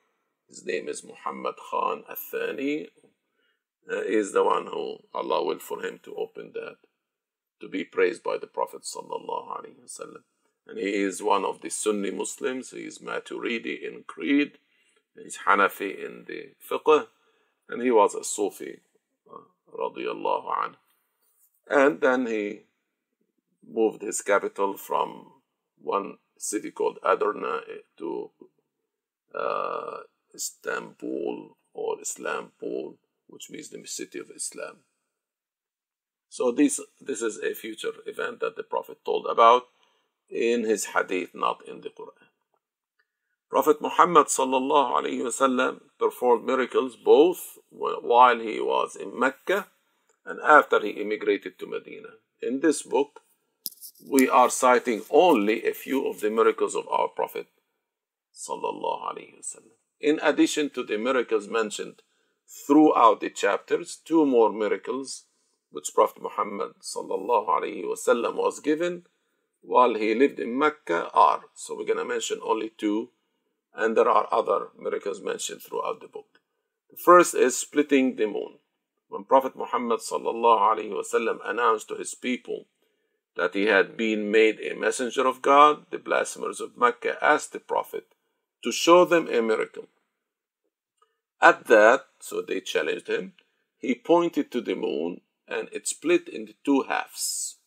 his 0.50 0.66
name 0.66 0.90
is 0.90 1.04
Muhammad 1.04 1.56
Khan 1.70 2.04
al-Thani, 2.10 2.90
uh, 3.90 4.02
is 4.02 4.34
the 4.34 4.44
one 4.44 4.68
who 4.68 4.98
Allah 5.14 5.44
will 5.44 5.60
for 5.60 5.86
him 5.86 6.00
to 6.04 6.14
open 6.16 6.52
that, 6.54 6.78
to 7.62 7.70
be 7.70 7.84
praised 7.84 8.24
by 8.24 8.38
the 8.38 8.48
Prophet 8.48 8.82
sallallahu 8.82 9.48
alaihi 9.58 9.82
wasallam. 9.86 10.24
And 10.68 10.78
he 10.78 10.94
is 10.96 11.24
one 11.24 11.46
of 11.46 11.62
the 11.62 11.70
Sunni 11.70 12.12
Muslims. 12.12 12.72
He 12.72 12.82
is 12.82 13.00
Maturidi 13.00 13.82
in 13.88 14.04
creed. 14.06 14.58
He's 15.16 15.40
Hanafi 15.48 16.06
in 16.06 16.26
the 16.28 16.52
fiqh, 16.70 17.08
and 17.70 17.82
he 17.82 17.92
was 17.92 18.16
a 18.16 18.24
Sufi, 18.24 18.80
uh, 19.32 19.78
radiyallahu 19.78 20.48
anhu. 20.64 20.76
And 21.70 22.02
then 22.02 22.26
he 22.28 22.62
moved 23.68 24.02
his 24.02 24.22
capital 24.22 24.78
from 24.78 25.32
one 25.80 26.18
city 26.38 26.72
called 26.72 27.00
Adarna 27.04 27.62
to 27.98 28.32
uh, 29.34 29.98
Istanbul 30.34 31.58
or 31.74 31.98
Islampol, 31.98 32.96
which 33.28 33.50
means 33.50 33.70
the 33.70 33.86
city 33.86 34.20
of 34.20 34.30
Islam. 34.36 34.78
So 36.30 36.52
this 36.52 36.80
this 37.00 37.22
is 37.22 37.38
a 37.40 37.54
future 37.54 37.94
event 38.06 38.40
that 38.40 38.56
the 38.56 38.64
Prophet 38.64 39.04
told 39.04 39.26
about 39.26 39.64
in 40.30 40.64
his 40.64 40.86
hadith, 40.86 41.32
not 41.34 41.68
in 41.68 41.82
the 41.82 41.90
Quran. 41.90 42.30
Prophet 43.50 43.82
Muhammad 43.82 44.28
wasallam 44.28 45.82
performed 46.00 46.46
miracles 46.46 46.96
both 46.96 47.58
while 47.70 48.40
he 48.40 48.62
was 48.62 48.96
in 48.96 49.20
Mecca 49.20 49.68
and 50.26 50.40
after 50.40 50.80
he 50.80 50.92
immigrated 50.92 51.60
to 51.60 51.68
Medina. 51.68 52.16
In 52.42 52.62
this 52.62 52.82
book, 52.82 53.21
we 54.08 54.30
are 54.30 54.50
citing 54.50 55.02
only 55.10 55.66
a 55.66 55.74
few 55.74 56.08
of 56.08 56.20
the 56.20 56.30
miracles 56.30 56.76
of 56.76 56.88
our 56.90 57.08
Prophet. 57.08 57.48
In 60.00 60.20
addition 60.24 60.70
to 60.72 60.84
the 60.84 60.98
miracles 60.98 61.48
mentioned 61.48 62.02
throughout 62.66 63.20
the 63.22 63.30
chapters, 63.30 63.98
two 64.04 64.26
more 64.26 64.52
miracles 64.52 65.26
which 65.70 65.94
Prophet 65.94 66.22
Muhammad 66.22 66.74
was 66.82 68.60
given 68.60 69.06
while 69.62 69.94
he 69.96 70.16
lived 70.16 70.40
in 70.40 70.58
Mecca 70.58 71.10
are. 71.14 71.42
So 71.54 71.76
we're 71.76 71.86
going 71.86 72.00
to 72.00 72.06
mention 72.06 72.40
only 72.44 72.70
two, 72.78 73.12
and 73.74 73.96
there 73.96 74.10
are 74.10 74.28
other 74.32 74.70
miracles 74.78 75.22
mentioned 75.22 75.62
throughout 75.62 76.02
the 76.02 76.08
book. 76.08 76.40
The 76.90 76.98
first 76.98 77.36
is 77.36 77.58
splitting 77.58 78.16
the 78.16 78.28
moon. 78.28 78.58
When 79.08 79.24
Prophet 79.24 79.56
Muhammad 79.56 80.00
announced 81.46 81.88
to 81.90 81.96
his 81.96 82.16
people 82.16 82.68
that 83.36 83.54
he 83.54 83.66
had 83.66 83.96
been 83.96 84.32
made 84.32 84.60
a 84.60 84.76
messenger 84.76 85.26
of 85.26 85.42
God, 85.42 85.86
the 85.90 85.98
blasphemers 85.98 86.60
of 86.60 86.78
Mecca 86.78 87.18
asked 87.24 87.54
the 87.54 87.60
Prophet 87.60 88.08
to 88.64 88.72
show 88.72 89.06
them 89.06 89.28
a 89.28 89.42
miracle. 89.42 89.88
At 91.42 91.66
that, 91.68 92.06
so 92.20 92.42
they 92.42 92.60
challenged 92.60 93.08
him, 93.08 93.34
he 93.78 93.96
pointed 93.96 94.52
to 94.52 94.62
the 94.62 94.76
moon 94.76 95.22
and 95.48 95.70
it 95.72 95.88
split 95.88 96.30
into 96.30 96.54
two 96.64 96.84
halves. 96.84 97.58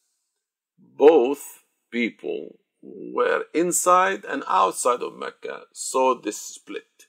Both 0.79 1.65
people 1.91 2.59
were 2.83 3.47
inside 3.53 4.25
and 4.25 4.45
outside 4.47 5.03
of 5.03 5.17
Mecca 5.17 5.63
saw 5.73 6.15
this 6.15 6.39
split. 6.41 7.07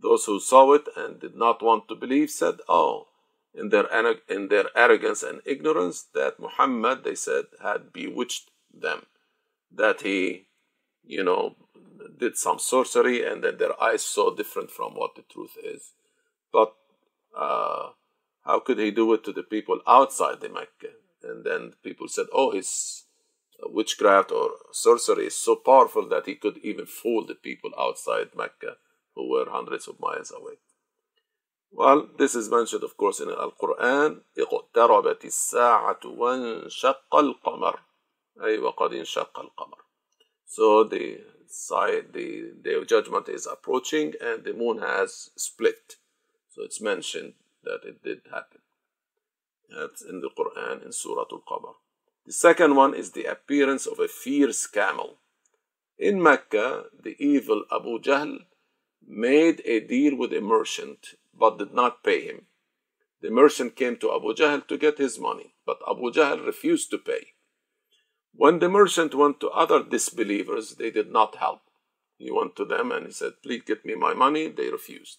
Those 0.00 0.24
who 0.24 0.40
saw 0.40 0.72
it 0.74 0.88
and 0.96 1.20
did 1.20 1.36
not 1.36 1.62
want 1.62 1.88
to 1.88 1.94
believe 1.94 2.30
said, 2.30 2.58
Oh, 2.68 3.08
in 3.58 3.68
their, 3.70 3.86
in 4.28 4.48
their 4.48 4.66
arrogance 4.76 5.22
and 5.22 5.40
ignorance, 5.44 6.06
that 6.14 6.38
Muhammad, 6.38 7.04
they 7.04 7.14
said, 7.14 7.44
had 7.62 7.92
bewitched 7.92 8.50
them, 8.72 9.06
that 9.74 10.02
he, 10.02 10.46
you 11.04 11.24
know, 11.24 11.56
did 12.18 12.36
some 12.36 12.58
sorcery 12.58 13.24
and 13.24 13.42
then 13.42 13.58
their 13.58 13.80
eyes 13.82 14.04
saw 14.04 14.34
different 14.34 14.70
from 14.70 14.94
what 14.94 15.14
the 15.14 15.22
truth 15.22 15.56
is. 15.62 15.92
But 16.52 16.74
uh, 17.36 17.90
how 18.44 18.60
could 18.60 18.78
he 18.78 18.90
do 18.90 19.12
it 19.14 19.24
to 19.24 19.32
the 19.32 19.42
people 19.42 19.80
outside 19.86 20.40
the 20.40 20.48
Mecca? 20.48 20.94
And 21.22 21.44
then 21.44 21.74
people 21.82 22.08
said, 22.08 22.26
oh, 22.32 22.52
his 22.52 23.04
witchcraft 23.62 24.30
or 24.30 24.50
sorcery 24.72 25.26
is 25.26 25.36
so 25.36 25.56
powerful 25.56 26.08
that 26.08 26.26
he 26.26 26.34
could 26.34 26.58
even 26.58 26.86
fool 26.86 27.26
the 27.26 27.34
people 27.34 27.70
outside 27.78 28.28
Mecca 28.36 28.76
who 29.14 29.30
were 29.30 29.50
hundreds 29.50 29.88
of 29.88 30.00
miles 30.00 30.32
away. 30.34 30.54
Well, 31.71 32.07
this 32.17 32.35
is 32.35 32.49
mentioned, 32.49 32.83
of 32.83 32.95
course, 32.97 33.19
in 33.19 33.29
Al 33.29 33.51
Quran. 33.51 34.21
اقتربت 34.37 35.25
الساعة 35.25 35.99
وانشق 36.05 37.15
القمر 37.15 37.79
أي 38.41 38.57
وقد 38.59 38.93
انشق 38.93 39.39
القمر. 39.39 39.77
So 40.45 40.83
the 40.83 41.21
side, 41.47 42.13
the 42.13 42.51
day 42.61 42.75
of 42.75 42.87
judgment 42.87 43.27
is 43.27 43.47
approaching 43.47 44.13
and 44.21 44.43
the 44.43 44.53
moon 44.53 44.79
has 44.79 45.31
split. 45.35 45.97
So 46.49 46.61
it's 46.61 46.79
mentioned 46.79 47.33
that 47.63 47.81
it 47.83 48.03
did 48.03 48.21
happen. 48.31 48.59
That's 49.69 50.03
in 50.03 50.21
the 50.21 50.29
Quran 50.29 50.85
in 50.85 50.91
Surah 50.91 51.25
Al-Qamar. 51.31 51.73
The 52.25 52.33
second 52.33 52.75
one 52.75 52.93
is 52.93 53.11
the 53.11 53.25
appearance 53.25 53.87
of 53.87 53.99
a 53.99 54.07
fierce 54.07 54.67
camel. 54.67 55.17
In 55.97 56.21
Mecca, 56.21 56.85
the 57.01 57.15
evil 57.19 57.65
Abu 57.71 57.99
Jahl 57.99 58.45
made 59.05 59.61
a 59.65 59.79
deal 59.79 60.15
with 60.15 60.31
a 60.33 60.41
merchant 60.41 61.15
but 61.38 61.58
did 61.58 61.72
not 61.72 62.02
pay 62.02 62.22
him. 62.22 62.46
The 63.20 63.30
merchant 63.30 63.76
came 63.76 63.96
to 63.98 64.12
Abu 64.14 64.34
Jahl 64.34 64.66
to 64.68 64.78
get 64.78 64.98
his 64.98 65.18
money, 65.18 65.54
but 65.66 65.80
Abu 65.88 66.12
Jahl 66.12 66.44
refused 66.44 66.90
to 66.90 66.98
pay. 66.98 67.34
When 68.32 68.60
the 68.60 68.68
merchant 68.68 69.14
went 69.14 69.40
to 69.40 69.50
other 69.50 69.82
disbelievers, 69.82 70.76
they 70.76 70.90
did 70.90 71.10
not 71.10 71.36
help. 71.36 71.62
He 72.18 72.30
went 72.30 72.54
to 72.56 72.64
them 72.64 72.92
and 72.92 73.06
he 73.06 73.12
said, 73.12 73.42
Please 73.42 73.62
get 73.66 73.84
me 73.84 73.94
my 73.94 74.14
money. 74.14 74.48
They 74.48 74.68
refused. 74.70 75.18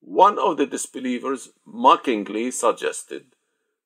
One 0.00 0.38
of 0.38 0.56
the 0.56 0.66
disbelievers 0.66 1.50
mockingly 1.64 2.50
suggested, 2.50 3.26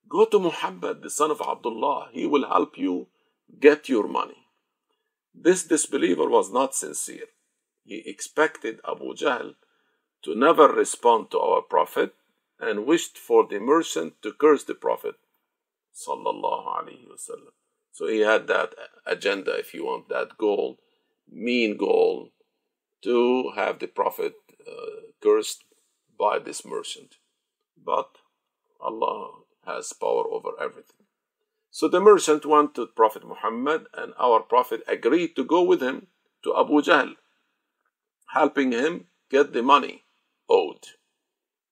Go 0.08 0.26
to 0.26 0.38
Muhammad, 0.38 1.02
the 1.02 1.10
son 1.10 1.30
of 1.30 1.40
Abdullah. 1.40 2.10
He 2.12 2.26
will 2.26 2.46
help 2.46 2.76
you 2.76 3.06
get 3.58 3.88
your 3.88 4.06
money. 4.06 4.46
This 5.34 5.64
disbeliever 5.64 6.28
was 6.28 6.52
not 6.52 6.74
sincere. 6.74 7.28
He 7.84 8.02
expected 8.06 8.80
Abu 8.86 9.14
Jahl 9.14 9.54
to 10.22 10.34
never 10.34 10.68
respond 10.68 11.30
to 11.30 11.38
our 11.38 11.60
Prophet 11.62 12.14
and 12.60 12.86
wished 12.86 13.18
for 13.18 13.46
the 13.46 13.58
merchant 13.58 14.14
to 14.22 14.32
curse 14.32 14.64
the 14.64 14.74
Prophet. 14.74 15.16
So 15.92 16.16
he 18.06 18.20
had 18.20 18.46
that 18.46 18.74
agenda, 19.04 19.52
if 19.58 19.74
you 19.74 19.84
want, 19.84 20.08
that 20.08 20.38
goal, 20.38 20.78
mean 21.30 21.76
goal, 21.76 22.30
to 23.02 23.50
have 23.56 23.80
the 23.80 23.88
Prophet 23.88 24.34
uh, 24.66 25.10
cursed 25.20 25.64
by 26.18 26.38
this 26.38 26.64
merchant. 26.64 27.16
But 27.84 28.10
Allah 28.80 29.32
has 29.66 29.92
power 29.92 30.24
over 30.30 30.50
everything. 30.60 31.06
So 31.70 31.88
the 31.88 32.00
merchant 32.00 32.46
went 32.46 32.74
to 32.76 32.86
Prophet 32.86 33.26
Muhammad, 33.26 33.86
and 33.94 34.12
our 34.18 34.40
Prophet 34.40 34.82
agreed 34.86 35.34
to 35.36 35.44
go 35.44 35.62
with 35.62 35.82
him 35.82 36.06
to 36.44 36.56
Abu 36.56 36.82
Jahl, 36.82 37.16
helping 38.32 38.72
him 38.72 39.06
get 39.30 39.52
the 39.52 39.62
money 39.62 40.04
owed. 40.58 40.84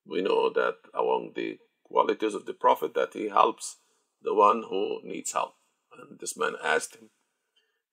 We 0.07 0.23
know 0.23 0.51
that 0.51 0.77
among 0.95 1.33
the 1.35 1.59
qualities 1.85 2.35
of 2.35 2.47
the 2.47 2.55
Prophet 2.55 2.95
that 2.95 3.13
he 3.13 3.29
helps 3.29 3.77
the 4.23 4.35
one 4.35 4.65
who 4.69 5.01
needs 5.05 5.33
help. 5.33 5.55
And 5.97 6.19
this 6.19 6.37
man 6.37 6.55
asked 6.63 6.97
him. 6.97 7.11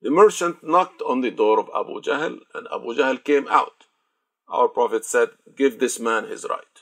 The 0.01 0.11
merchant 0.11 0.63
knocked 0.63 1.01
on 1.01 1.21
the 1.21 1.31
door 1.31 1.59
of 1.59 1.69
Abu 1.75 2.01
Jahl, 2.01 2.37
and 2.53 2.67
Abu 2.73 2.93
Jahl 2.95 3.23
came 3.23 3.47
out. 3.47 3.85
Our 4.47 4.67
Prophet 4.67 5.03
said, 5.03 5.29
Give 5.55 5.79
this 5.79 5.99
man 5.99 6.27
his 6.27 6.45
right. 6.49 6.75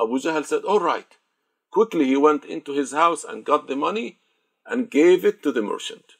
Abu 0.00 0.18
Jahl 0.18 0.44
said, 0.44 0.64
All 0.64 0.80
right. 0.80 1.16
Quickly 1.70 2.06
he 2.06 2.16
went 2.16 2.44
into 2.44 2.72
his 2.72 2.92
house 2.92 3.22
and 3.22 3.44
got 3.44 3.68
the 3.68 3.76
money 3.76 4.18
and 4.64 4.90
gave 4.90 5.24
it 5.24 5.42
to 5.42 5.52
the 5.52 5.62
merchant. 5.62 6.14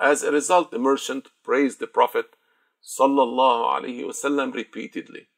As 0.00 0.22
a 0.22 0.32
result, 0.32 0.70
the 0.70 0.78
merchant 0.78 1.28
praised 1.42 1.78
the 1.78 1.86
Prophet 1.86 2.26
sallallahu 2.82 3.64
alaihi 3.76 4.04
wasallam 4.04 4.52
repeatedly. 4.52 5.28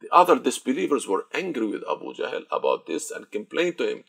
The 0.00 0.08
other 0.12 0.38
disbelievers 0.38 1.08
were 1.08 1.26
angry 1.34 1.66
with 1.66 1.82
Abu 1.90 2.14
Jahl 2.14 2.44
about 2.50 2.86
this 2.86 3.10
and 3.10 3.30
complained 3.30 3.78
to 3.78 3.88
him. 3.90 4.04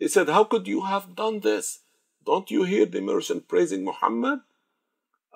They 0.00 0.08
said, 0.08 0.28
How 0.28 0.44
could 0.44 0.66
you 0.66 0.82
have 0.82 1.14
done 1.14 1.40
this? 1.40 1.80
Don't 2.24 2.50
you 2.50 2.64
hear 2.64 2.86
the 2.86 3.00
merchant 3.00 3.48
praising 3.48 3.84
Muhammad? 3.84 4.40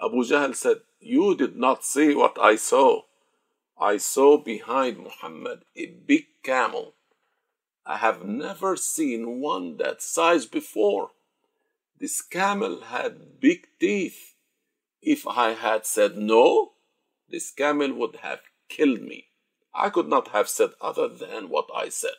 Abu 0.02 0.24
Jahl 0.24 0.54
said, 0.54 0.78
You 1.00 1.34
did 1.36 1.56
not 1.56 1.84
see 1.84 2.14
what 2.14 2.38
I 2.40 2.56
saw. 2.56 3.02
I 3.80 3.98
saw 3.98 4.38
behind 4.38 4.98
Muhammad 4.98 5.64
a 5.76 5.86
big 5.86 6.26
camel. 6.42 6.94
I 7.86 7.96
have 7.98 8.24
never 8.24 8.76
seen 8.76 9.40
one 9.40 9.76
that 9.76 10.02
size 10.02 10.46
before. 10.46 11.10
This 11.98 12.20
camel 12.20 12.80
had 12.82 13.40
big 13.40 13.66
teeth. 13.78 14.34
If 15.00 15.26
I 15.26 15.50
had 15.52 15.86
said 15.86 16.16
no, 16.16 16.72
this 17.28 17.50
camel 17.50 17.92
would 17.94 18.16
have 18.16 18.40
killed 18.68 19.02
me. 19.02 19.27
I 19.78 19.90
could 19.90 20.08
not 20.08 20.28
have 20.28 20.48
said 20.48 20.70
other 20.80 21.06
than 21.06 21.48
what 21.48 21.68
I 21.72 21.88
said. 21.88 22.18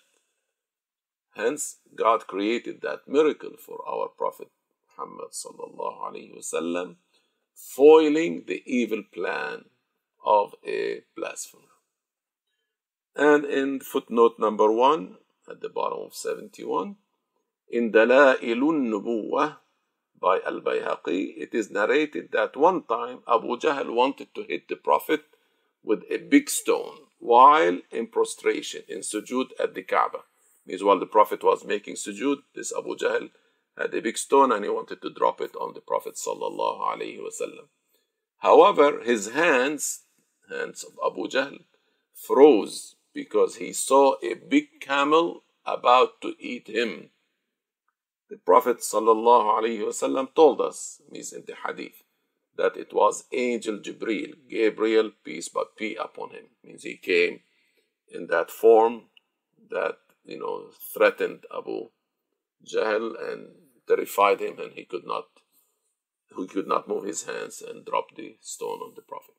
Hence, 1.36 1.78
God 1.94 2.26
created 2.26 2.80
that 2.82 3.08
miracle 3.08 3.52
for 3.60 3.84
our 3.86 4.08
Prophet 4.08 4.48
Muhammad 4.88 5.32
sallallahu 5.32 6.96
foiling 7.54 8.44
the 8.48 8.64
evil 8.66 9.04
plan 9.14 9.66
of 10.26 10.56
a 10.66 11.02
blasphemer. 11.18 11.76
And 13.16 13.44
in 13.44 13.82
footnote 13.82 14.40
number 14.40 14.72
one, 14.72 15.18
at 15.50 15.60
the 15.60 15.68
bottom 15.68 16.00
of 16.06 16.16
71, 16.16 16.96
in 17.70 17.92
Dalailun 17.92 18.88
Nubuwah 18.90 19.58
by 20.20 20.40
Al 20.46 20.62
Bayhaqi, 20.62 21.34
it 21.38 21.54
is 21.54 21.70
narrated 21.70 22.32
that 22.32 22.56
one 22.56 22.84
time 22.84 23.20
Abu 23.28 23.58
Jahl 23.58 23.94
wanted 23.94 24.34
to 24.36 24.44
hit 24.44 24.70
the 24.70 24.78
Prophet 24.78 25.26
with 25.84 26.04
a 26.10 26.18
big 26.18 26.50
stone 26.50 27.09
while 27.20 27.80
in 27.92 28.08
prostration, 28.08 28.84
in 28.88 29.00
sujood 29.00 29.50
at 29.60 29.76
the 29.76 29.84
Kaaba. 29.84 30.20
Means 30.66 30.84
while 30.84 31.00
the 31.00 31.06
Prophet 31.06 31.44
was 31.44 31.66
making 31.66 31.96
sujood, 31.96 32.38
this 32.56 32.74
Abu 32.76 32.96
Jahl 32.96 33.30
had 33.78 33.94
a 33.94 34.02
big 34.02 34.18
stone 34.18 34.52
and 34.52 34.64
he 34.64 34.70
wanted 34.70 35.02
to 35.02 35.14
drop 35.14 35.42
it 35.42 35.56
on 35.56 35.74
the 35.74 35.82
Prophet 35.82 36.16
sallallahu 36.16 36.82
alaihi 36.82 37.20
wasallam. 37.20 37.68
However, 38.40 39.02
his 39.02 39.32
hands, 39.32 40.04
hands 40.50 40.84
of 40.84 40.94
Abu 41.06 41.28
Jahl, 41.28 41.60
froze 42.14 42.96
because 43.14 43.56
he 43.56 43.74
saw 43.74 44.16
a 44.24 44.34
big 44.36 44.80
camel 44.82 45.44
about 45.66 46.22
to 46.22 46.34
eat 46.40 46.68
him. 46.68 47.10
The 48.30 48.38
Prophet 48.38 48.80
sallallahu 48.80 49.60
alaihi 49.60 49.80
wasallam 49.80 50.34
told 50.36 50.62
us, 50.62 51.02
means 51.12 51.34
in 51.34 51.44
the 51.48 51.56
hadith, 51.66 52.04
that 52.60 52.76
it 52.76 52.94
was 52.94 53.24
Angel 53.32 53.78
Jibril, 53.78 54.34
Gabriel, 54.50 55.12
peace 55.24 55.48
but 55.48 55.78
be 55.78 55.96
upon 55.96 56.32
him. 56.32 56.48
Means 56.64 56.84
he 56.84 56.98
came 56.98 57.40
in 58.10 58.28
that 58.28 58.52
form 58.52 59.04
that 59.72 59.98
you 60.26 60.40
know 60.40 60.70
threatened 60.94 61.46
Abu 61.58 61.90
Jahl 62.70 63.06
and 63.32 63.48
terrified 63.88 64.42
him, 64.42 64.60
and 64.60 64.74
he 64.74 64.84
could 64.84 65.06
not 65.06 65.28
he 66.38 66.48
could 66.48 66.68
not 66.68 66.88
move 66.88 67.06
his 67.06 67.24
hands 67.24 67.62
and 67.68 67.86
drop 67.86 68.16
the 68.16 68.36
stone 68.42 68.82
on 68.88 68.94
the 68.96 69.02
Prophet. 69.02 69.36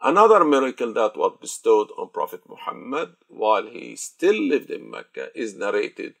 Another 0.00 0.44
miracle 0.44 0.92
that 0.94 1.16
was 1.16 1.38
bestowed 1.40 1.90
on 1.98 2.10
Prophet 2.10 2.42
Muhammad 2.48 3.14
while 3.28 3.66
he 3.66 3.96
still 3.96 4.40
lived 4.52 4.70
in 4.70 4.90
Mecca 4.90 5.28
is 5.34 5.56
narrated 5.56 6.14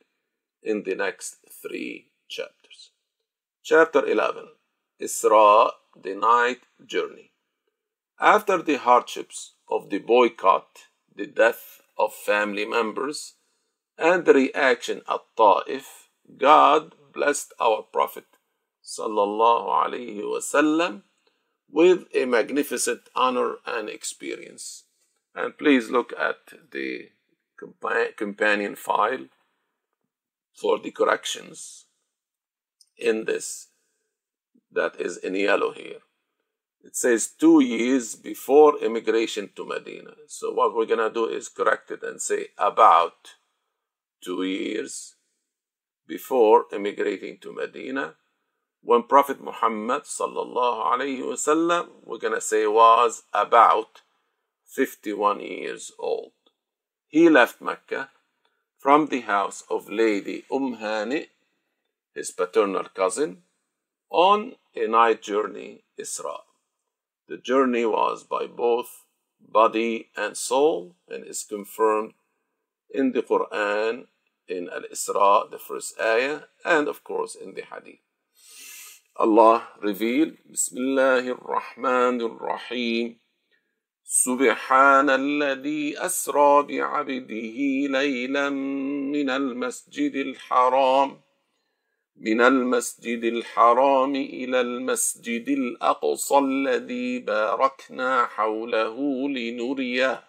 in 0.62 0.82
the 0.84 0.94
next 0.94 1.36
three 1.62 2.10
chapters. 2.28 2.90
Chapter 3.62 4.04
11 4.04 4.48
Isra, 5.00 5.70
the 6.00 6.14
night 6.14 6.60
journey. 6.84 7.32
After 8.20 8.62
the 8.62 8.76
hardships 8.76 9.54
of 9.70 9.90
the 9.90 9.98
boycott, 9.98 10.86
the 11.14 11.26
death 11.26 11.80
of 11.96 12.12
family 12.12 12.64
members, 12.64 13.34
and 13.96 14.24
the 14.24 14.34
reaction 14.34 15.02
at 15.08 15.20
Ta'if, 15.36 16.08
God 16.36 16.94
blessed 17.12 17.52
our 17.60 17.82
Prophet 17.82 18.24
wasallam 18.98 21.02
with 21.70 22.06
a 22.14 22.24
magnificent 22.24 23.02
honor 23.14 23.56
and 23.66 23.88
experience. 23.88 24.84
And 25.34 25.58
please 25.58 25.90
look 25.90 26.12
at 26.18 26.38
the 26.72 27.10
companion 28.16 28.76
file 28.76 29.26
for 30.54 30.78
the 30.78 30.90
corrections 30.90 31.84
in 32.96 33.26
this 33.26 33.67
that 34.72 35.00
is 35.00 35.16
in 35.16 35.34
yellow 35.34 35.72
here. 35.72 36.00
It 36.82 36.96
says 36.96 37.26
two 37.28 37.60
years 37.60 38.14
before 38.14 38.78
immigration 38.78 39.50
to 39.56 39.64
Medina. 39.66 40.12
So 40.26 40.52
what 40.52 40.74
we're 40.74 40.86
gonna 40.86 41.10
do 41.10 41.26
is 41.26 41.48
correct 41.48 41.90
it 41.90 42.02
and 42.02 42.20
say 42.20 42.48
about 42.56 43.34
two 44.22 44.42
years 44.44 45.16
before 46.06 46.66
immigrating 46.72 47.38
to 47.38 47.52
Medina. 47.52 48.14
When 48.80 49.02
Prophet 49.02 49.42
Muhammad 49.42 50.04
sallallahu 50.04 50.84
alaihi 50.92 51.22
wasallam, 51.22 51.88
we're 52.04 52.18
gonna 52.18 52.40
say 52.40 52.66
was 52.66 53.24
about 53.34 54.02
51 54.64 55.40
years 55.40 55.92
old. 55.98 56.32
He 57.08 57.28
left 57.28 57.60
Mecca 57.60 58.10
from 58.78 59.06
the 59.06 59.22
house 59.22 59.64
of 59.68 59.90
Lady 59.90 60.44
Umm 60.50 60.76
Hani, 60.76 61.26
his 62.14 62.30
paternal 62.30 62.84
cousin, 62.94 63.42
on 64.09 64.53
a 64.75 64.87
night 64.87 65.21
journey, 65.21 65.83
Isra. 65.99 66.37
The 67.27 67.37
journey 67.37 67.85
was 67.85 68.23
by 68.23 68.47
both 68.47 69.05
body 69.39 70.09
and 70.15 70.35
soul 70.37 70.95
and 71.07 71.25
is 71.25 71.43
confirmed 71.43 72.13
in 72.89 73.11
the 73.11 73.23
Quran, 73.23 74.07
in 74.47 74.69
Al 74.69 74.83
Isra, 74.91 75.49
the 75.49 75.57
first 75.57 75.99
ayah, 75.99 76.41
and 76.65 76.87
of 76.87 77.03
course 77.03 77.35
in 77.35 77.53
the 77.53 77.63
Hadith. 77.63 77.99
Allah 79.15 79.67
revealed, 79.81 80.37
Bismillah 80.49 81.23
ar-Rahman 81.25 82.21
ar-Rahim. 82.21 83.19
سبحان 84.05 85.09
الذي 85.09 85.97
أسرى 85.97 86.63
بعبده 86.63 87.57
ليلا 87.89 88.49
من 88.49 89.29
المسجد 89.29 90.15
الحرام 90.15 91.21
من 92.20 92.40
المسجد 92.40 93.24
الحرام 93.24 94.16
إلى 94.16 94.60
المسجد 94.60 95.48
الأقصى 95.48 96.38
الذي 96.38 97.18
باركنا 97.18 98.26
حوله 98.26 99.28
لنريه 99.28 100.24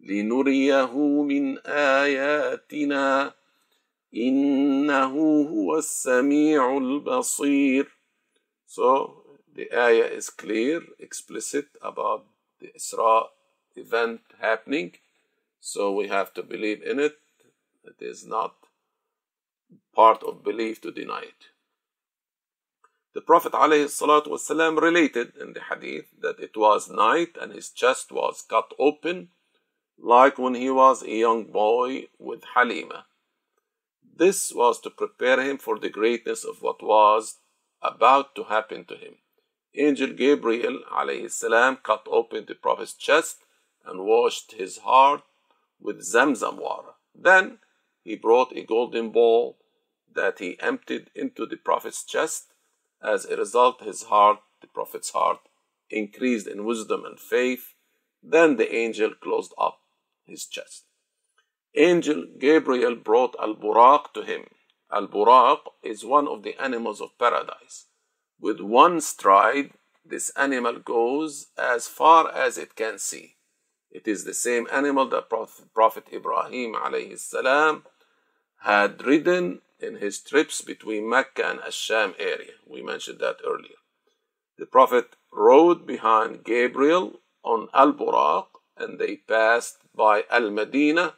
لنريه 0.00 0.96
من 1.22 1.58
آياتنا 1.66 3.34
إنه 4.14 5.14
هو 5.42 5.78
السميع 5.78 6.76
البصير 6.76 7.86
So 8.66 9.22
the 9.54 9.70
ayah 9.72 10.08
is 10.18 10.30
clear, 10.30 10.80
explicit 10.98 11.66
about 11.82 12.24
the 12.60 12.72
Isra 12.76 13.26
event 13.76 14.22
happening. 14.40 14.92
So 15.60 15.92
we 15.92 16.08
have 16.08 16.32
to 16.34 16.42
believe 16.42 16.82
in 16.82 16.98
it. 16.98 17.18
It 17.84 18.00
is 18.00 18.26
not 18.26 18.63
part 19.95 20.23
of 20.23 20.43
belief 20.43 20.81
to 20.81 20.91
deny 20.91 21.21
it. 21.21 21.45
The 23.13 23.21
Prophet 23.21 23.53
ﷺ 23.53 24.81
related 24.81 25.33
in 25.35 25.53
the 25.53 25.61
hadith 25.69 26.05
that 26.21 26.39
it 26.39 26.55
was 26.55 26.89
night 26.89 27.37
and 27.41 27.51
his 27.51 27.69
chest 27.69 28.11
was 28.11 28.43
cut 28.47 28.71
open 28.77 29.29
like 29.97 30.37
when 30.37 30.55
he 30.55 30.69
was 30.69 31.03
a 31.03 31.11
young 31.11 31.45
boy 31.45 32.07
with 32.17 32.43
Halima. 32.55 33.05
This 34.15 34.53
was 34.53 34.79
to 34.81 34.89
prepare 34.89 35.41
him 35.41 35.57
for 35.57 35.79
the 35.79 35.89
greatness 35.89 36.43
of 36.43 36.61
what 36.61 36.83
was 36.83 37.37
about 37.81 38.35
to 38.35 38.43
happen 38.45 38.85
to 38.85 38.95
him. 38.95 39.15
Angel 39.75 40.13
Gabriel 40.13 40.79
السلام, 40.91 41.81
cut 41.83 42.05
open 42.07 42.45
the 42.45 42.55
Prophet's 42.55 42.93
chest 42.93 43.43
and 43.85 44.05
washed 44.05 44.53
his 44.53 44.79
heart 44.79 45.23
with 45.79 46.01
Zamzam 46.01 46.57
water. 46.57 46.93
Then 47.15 47.59
he 48.03 48.15
brought 48.15 48.55
a 48.55 48.63
golden 48.63 49.11
bowl 49.11 49.57
that 50.14 50.38
he 50.38 50.58
emptied 50.60 51.10
into 51.14 51.46
the 51.46 51.56
Prophet's 51.56 52.04
chest. 52.04 52.52
As 53.02 53.24
a 53.24 53.36
result, 53.36 53.82
his 53.82 54.04
heart, 54.04 54.38
the 54.60 54.66
Prophet's 54.66 55.10
heart, 55.10 55.40
increased 55.90 56.46
in 56.46 56.64
wisdom 56.64 57.04
and 57.04 57.18
faith. 57.18 57.74
Then 58.22 58.56
the 58.56 58.74
angel 58.74 59.10
closed 59.20 59.52
up 59.58 59.80
his 60.24 60.46
chest. 60.46 60.84
Angel 61.74 62.26
Gabriel 62.38 62.94
brought 62.94 63.36
Al 63.40 63.54
Buraq 63.54 64.12
to 64.14 64.22
him. 64.22 64.44
Al 64.90 65.08
Buraq 65.08 65.58
is 65.82 66.04
one 66.04 66.28
of 66.28 66.42
the 66.42 66.60
animals 66.62 67.00
of 67.00 67.18
paradise. 67.18 67.86
With 68.40 68.60
one 68.60 69.00
stride, 69.00 69.72
this 70.04 70.30
animal 70.36 70.78
goes 70.78 71.48
as 71.58 71.88
far 71.88 72.30
as 72.32 72.58
it 72.58 72.76
can 72.76 72.98
see. 72.98 73.36
It 73.90 74.06
is 74.06 74.24
the 74.24 74.34
same 74.34 74.66
animal 74.72 75.08
that 75.08 75.28
Prophet 75.28 76.04
Ibrahim 76.12 76.74
had 78.60 79.06
ridden 79.06 79.60
in 79.84 79.96
his 79.96 80.20
trips 80.20 80.60
between 80.62 81.08
Mecca 81.08 81.44
and 81.50 81.60
Asham 81.60 82.14
area. 82.18 82.54
We 82.66 82.82
mentioned 82.82 83.20
that 83.20 83.38
earlier. 83.46 83.80
The 84.58 84.66
Prophet 84.66 85.16
rode 85.32 85.86
behind 85.86 86.44
Gabriel 86.44 87.20
on 87.42 87.68
Al 87.74 87.92
Buraq 87.92 88.46
and 88.76 88.98
they 88.98 89.16
passed 89.16 89.78
by 89.94 90.24
Al 90.30 90.50
Medina 90.50 91.14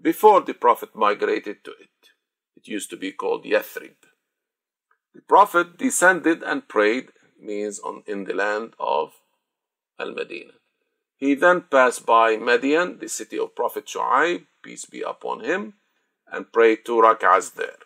before 0.00 0.40
the 0.40 0.54
Prophet 0.54 0.94
migrated 0.94 1.64
to 1.64 1.70
it. 1.72 2.10
It 2.56 2.68
used 2.68 2.90
to 2.90 2.96
be 2.96 3.12
called 3.12 3.44
Yathrib. 3.44 3.96
The 5.14 5.22
Prophet 5.22 5.78
descended 5.78 6.42
and 6.42 6.68
prayed, 6.68 7.08
means 7.40 7.78
on, 7.80 8.02
in 8.06 8.24
the 8.24 8.34
land 8.34 8.74
of 8.78 9.14
Al 9.98 10.12
Medina. 10.12 10.52
He 11.16 11.34
then 11.34 11.62
passed 11.62 12.04
by 12.04 12.36
Madian, 12.36 13.00
the 13.00 13.08
city 13.08 13.38
of 13.38 13.54
Prophet 13.54 13.86
Shu'aib, 13.86 14.46
peace 14.62 14.84
be 14.84 15.00
upon 15.00 15.40
him, 15.40 15.74
and 16.30 16.52
prayed 16.52 16.84
two 16.84 17.00
rak'ahs 17.00 17.54
there. 17.54 17.78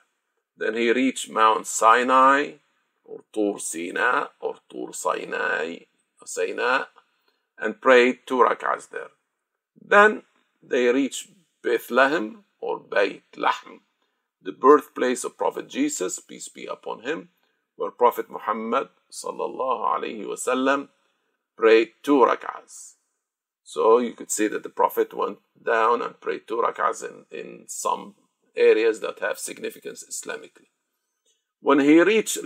Then 0.60 0.74
he 0.74 0.92
reached 0.92 1.30
Mount 1.30 1.66
Sinai, 1.66 2.60
or 3.02 3.20
Tur 3.32 3.58
Sina, 3.58 4.28
or 4.40 4.56
Tur 4.70 4.92
Sinai, 4.92 5.78
Sinai, 6.22 6.84
and 7.58 7.80
prayed 7.80 8.18
two 8.26 8.44
rak'ahs 8.44 8.90
there. 8.90 9.08
Then 9.80 10.22
they 10.62 10.88
reached 10.88 11.28
Bethlehem, 11.62 12.44
or 12.60 12.78
Beit 12.78 13.32
Lahm, 13.32 13.80
the 14.42 14.52
birthplace 14.52 15.24
of 15.24 15.38
Prophet 15.38 15.66
Jesus, 15.66 16.18
peace 16.18 16.48
be 16.48 16.66
upon 16.66 17.04
him, 17.04 17.30
where 17.76 17.90
Prophet 17.90 18.30
Muhammad 18.30 18.90
sallallahu 19.10 19.94
alaihi 19.94 20.26
wasallam 20.26 20.88
prayed 21.56 21.92
two 22.02 22.20
rak'ahs. 22.20 22.96
So 23.64 23.96
you 23.96 24.12
could 24.12 24.30
see 24.30 24.48
that 24.48 24.62
the 24.62 24.68
Prophet 24.68 25.14
went 25.14 25.38
down 25.64 26.02
and 26.02 26.20
prayed 26.20 26.46
two 26.46 26.58
rak'ahs 26.58 27.02
in, 27.02 27.24
in 27.30 27.64
some 27.66 28.14
areas 28.56 29.00
that 29.00 29.20
have 29.20 29.38
significance 29.38 30.04
Islamically. 30.08 30.68
When 31.60 31.80
he 31.80 32.00
reached 32.00 32.38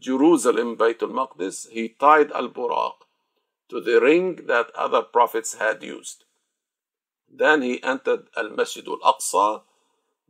Jerusalem, 0.00 0.76
Baytul 0.76 1.12
Maqdis, 1.12 1.68
he 1.68 1.90
tied 1.90 2.32
Al 2.32 2.48
Buraq 2.48 2.94
to 3.68 3.80
the 3.80 4.00
ring 4.00 4.46
that 4.46 4.70
other 4.74 5.02
prophets 5.02 5.54
had 5.54 5.82
used. 5.82 6.24
Then 7.30 7.62
he 7.62 7.82
entered 7.82 8.28
Al 8.36 8.50
Masjid 8.50 8.86
al 8.88 8.98
Aqsa 9.00 9.62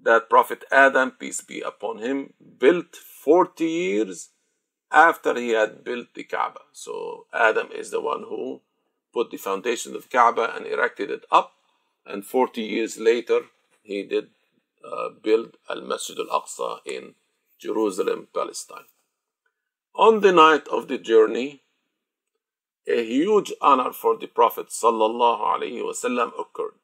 that 0.02 0.28
Prophet 0.28 0.64
Adam, 0.70 1.12
peace 1.12 1.40
be 1.40 1.60
upon 1.60 1.98
him, 1.98 2.32
built 2.58 2.96
40 2.96 3.64
years 3.64 4.30
after 4.90 5.38
he 5.38 5.50
had 5.50 5.84
built 5.84 6.14
the 6.14 6.24
Kaaba. 6.24 6.60
So 6.72 7.26
Adam 7.32 7.68
is 7.72 7.90
the 7.90 8.00
one 8.00 8.24
who 8.28 8.62
put 9.12 9.30
the 9.30 9.36
foundation 9.36 9.94
of 9.96 10.10
Kaaba 10.10 10.54
and 10.54 10.66
erected 10.66 11.10
it 11.10 11.24
up, 11.30 11.52
and 12.06 12.24
40 12.24 12.62
years 12.62 12.98
later 12.98 13.42
he 13.82 14.02
did 14.02 14.30
uh, 14.84 15.10
build 15.22 15.56
Al 15.68 15.82
Masjid 15.82 16.18
al 16.18 16.40
Aqsa 16.40 16.78
in 16.86 17.14
Jerusalem, 17.58 18.28
Palestine. 18.32 18.88
On 19.94 20.20
the 20.20 20.32
night 20.32 20.68
of 20.68 20.88
the 20.88 20.98
journey, 20.98 21.62
a 22.86 23.04
huge 23.04 23.52
honor 23.60 23.92
for 23.92 24.16
the 24.16 24.26
Prophet 24.26 24.68
ﷺ 24.68 26.40
occurred. 26.40 26.78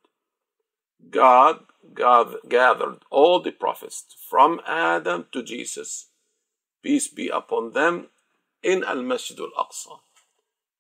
God 1.11 1.61
gathered 1.95 2.99
all 3.11 3.41
the 3.41 3.53
prophets 3.53 4.05
from 4.29 4.61
Adam 4.67 5.27
to 5.33 5.43
Jesus, 5.43 6.09
peace 6.83 7.09
be 7.09 7.29
upon 7.29 7.73
them, 7.73 8.09
in 8.63 8.83
Al 8.85 9.03
Masjid 9.03 9.39
al 9.39 9.53
Aqsa. 9.59 9.99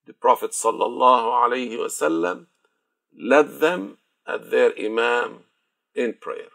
The 0.07 0.13
Prophet 0.13 0.51
ﷺ 0.51 2.47
led 3.17 3.61
them 3.61 3.99
at 4.27 4.51
their 4.51 4.73
Imam 4.79 5.45
in 5.95 6.15
prayer. 6.15 6.51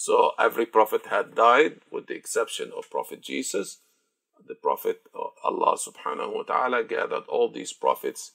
So 0.00 0.32
every 0.38 0.66
prophet 0.66 1.06
had 1.06 1.34
died 1.34 1.80
with 1.90 2.06
the 2.06 2.14
exception 2.14 2.70
of 2.76 2.90
Prophet 2.90 3.22
Jesus. 3.22 3.78
The 4.46 4.54
Prophet, 4.54 5.00
Allah 5.42 5.78
subhanahu 5.78 6.34
wa 6.34 6.42
ta'ala, 6.42 6.84
gathered 6.84 7.24
all 7.28 7.50
these 7.50 7.72
prophets 7.72 8.32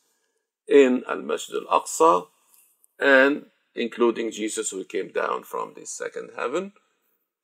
in 0.67 1.03
Al 1.07 1.21
Masjid 1.21 1.55
al 1.55 1.81
Aqsa 1.81 2.27
and 2.99 3.45
including 3.75 4.31
Jesus 4.31 4.71
who 4.71 4.83
came 4.83 5.09
down 5.09 5.43
from 5.43 5.73
the 5.75 5.85
second 5.85 6.31
heaven. 6.35 6.73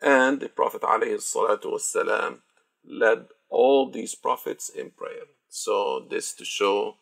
And 0.02 0.40
the 0.40 0.50
Prophet 0.50 0.82
والسلام, 0.82 2.40
led 2.86 3.28
all 3.50 3.90
these 3.90 4.16
prophets 4.16 4.70
in 4.70 4.92
prayer. 4.92 5.26
So 5.50 6.06
this 6.10 6.34
to 6.34 6.46
show 6.46 6.96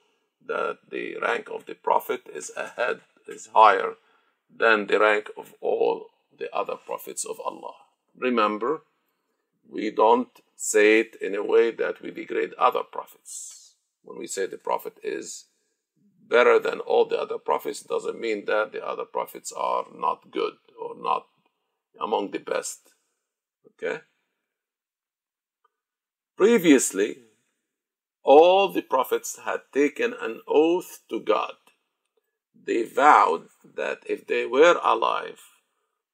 that 0.46 0.78
the 0.90 1.16
rank 1.22 1.50
of 1.50 1.66
the 1.66 1.76
Prophet 1.76 2.22
is 2.34 2.52
ahead, 2.56 3.02
is 3.28 3.50
higher 3.54 3.96
than 4.56 4.88
the 4.88 5.00
rank 5.00 5.30
of 5.38 5.54
all 5.62 6.08
the 6.41 6.53
other 6.53 6.75
prophets 6.75 7.25
of 7.25 7.39
Allah. 7.41 7.75
Remember, 8.17 8.83
we 9.69 9.91
don't 9.91 10.41
say 10.57 11.01
it 11.01 11.17
in 11.21 11.37
a 11.37 11.45
way 11.45 11.71
that 11.71 12.03
we 12.03 12.11
degrade 12.11 12.55
other 12.59 12.83
prophets. 12.83 13.77
When 14.03 14.19
we 14.19 14.27
say 14.27 14.47
the 14.47 14.59
Prophet 14.59 14.99
is 15.05 15.45
better 16.27 16.59
than 16.59 16.81
all 16.81 17.05
the 17.05 17.21
other 17.21 17.39
prophets 17.39 17.83
it 17.83 17.89
doesn't 17.89 18.21
mean 18.21 18.45
that 18.47 18.73
the 18.73 18.85
other 18.87 19.05
prophets 19.05 19.53
are 19.53 19.85
not 19.95 20.31
good 20.31 20.55
or 20.81 20.95
not 20.97 21.27
among 22.01 22.31
the 22.31 22.39
best. 22.39 22.95
Okay? 23.69 24.01
Previously, 26.37 27.19
all 28.23 28.73
the 28.73 28.83
prophets 28.83 29.41
had 29.45 29.61
taken 29.73 30.15
an 30.21 30.41
oath 30.47 31.01
to 31.11 31.21
God. 31.21 31.55
They 32.55 32.85
vowed 32.85 33.49
that 33.77 33.99
if 34.07 34.27
they 34.27 34.47
were 34.47 34.79
alive 34.83 35.41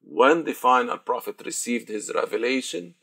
when 0.09 0.45
the 0.45 0.55
final 0.55 0.99
prophet 0.99 1.43
received 1.45 1.89
his 1.89 2.13
revelation, 2.15 2.95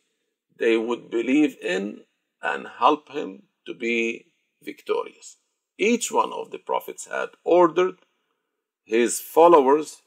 they 0.58 0.78
would 0.78 1.10
believe 1.10 1.58
in 1.62 2.02
and 2.42 2.68
help 2.80 3.10
him 3.12 3.44
to 3.66 3.74
be 3.74 4.28
victorious 4.62 5.38
each 5.78 6.12
one 6.12 6.32
of 6.32 6.52
the 6.52 6.60
prophets 6.60 7.08
had 7.08 7.30
ordered 7.44 7.98
his 8.84 9.20
followers 9.20 10.02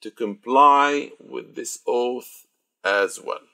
to 0.00 0.10
comply 0.10 1.12
with 1.20 1.54
this 1.54 1.78
oath 1.86 2.46
as 2.84 3.20
well. 3.20 3.46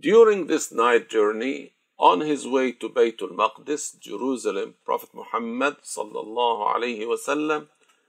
During 0.00 0.46
this 0.46 0.72
night 0.72 1.08
journey, 1.08 1.72
on 1.98 2.20
his 2.20 2.46
way 2.46 2.72
to 2.72 2.90
Baytul 2.90 3.34
Maqdis, 3.34 3.98
Jerusalem, 3.98 4.74
Prophet 4.84 5.10
Muhammad 5.14 5.76
sallallahu 5.82 6.74
alaihi 6.74 7.06
wasallam 7.06 7.68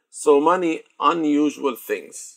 saw 0.09 0.41
many 0.41 0.83
unusual 0.99 1.75
things. 1.75 2.36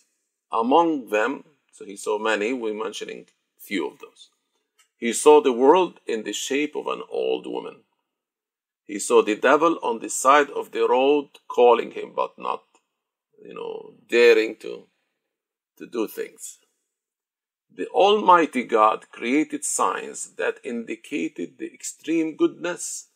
Among 0.53 1.09
them, 1.11 1.45
so 1.73 1.85
he 1.85 1.97
saw 1.97 2.19
many, 2.19 2.53
we're 2.53 2.75
mentioning 2.75 3.27
few 3.59 3.87
of 3.87 3.99
those. 4.01 4.31
He 4.97 5.13
saw 5.13 5.41
the 5.41 5.53
world 5.53 6.01
in 6.07 6.25
the 6.25 6.33
shape 6.33 6.75
of 6.77 6.87
an 6.87 7.03
old 7.09 7.47
woman. 7.47 7.85
He 8.85 8.99
saw 8.99 9.23
the 9.23 9.37
devil 9.37 9.79
on 9.83 10.01
the 10.01 10.11
side 10.11 10.51
of 10.51 10.73
the 10.73 10.87
road 10.89 11.29
calling 11.49 11.93
him, 11.93 12.13
but 12.15 12.39
not, 12.39 12.65
you 13.43 13.55
know, 13.55 13.95
daring 14.09 14.57
to, 14.57 14.87
to 15.79 15.87
do 15.87 16.09
things. 16.09 16.59
The 17.73 17.87
Almighty 17.87 18.65
God 18.65 19.11
created 19.11 19.65
signs 19.65 20.35
that 20.35 20.59
indicated 20.65 21.59
the 21.59 21.73
extreme 21.73 22.37
goodness 22.37 23.09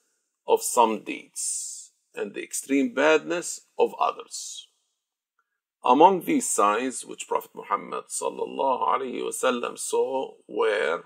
of 0.46 0.62
some 0.62 1.02
deeds 1.02 1.90
and 2.14 2.32
the 2.32 2.42
extreme 2.42 2.94
badness 2.94 3.62
of 3.78 3.94
others. 4.00 4.63
Among 5.84 6.22
these 6.22 6.48
signs 6.48 7.04
which 7.04 7.28
Prophet 7.28 7.50
Muhammad 7.54 8.04
wasallam 8.08 9.78
saw 9.78 10.32
were 10.48 11.04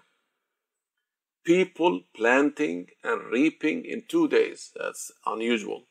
people 1.45 2.03
planting 2.15 2.87
and 3.03 3.33
reaping 3.33 3.85
in 3.85 4.05
two 4.07 4.29
days. 4.29 4.71
That's 4.77 5.11
unusual. 5.27 5.85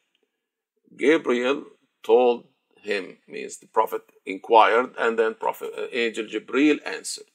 Gabriel 0.96 1.66
told 2.02 2.46
him, 2.82 3.18
means 3.28 3.58
the 3.58 3.68
Prophet 3.68 4.04
inquired, 4.26 4.96
and 4.98 5.20
then 5.20 5.34
Prophet 5.36 5.72
uh, 5.78 5.88
Angel 5.92 6.26
Jibril 6.26 6.80
answered. 6.86 7.32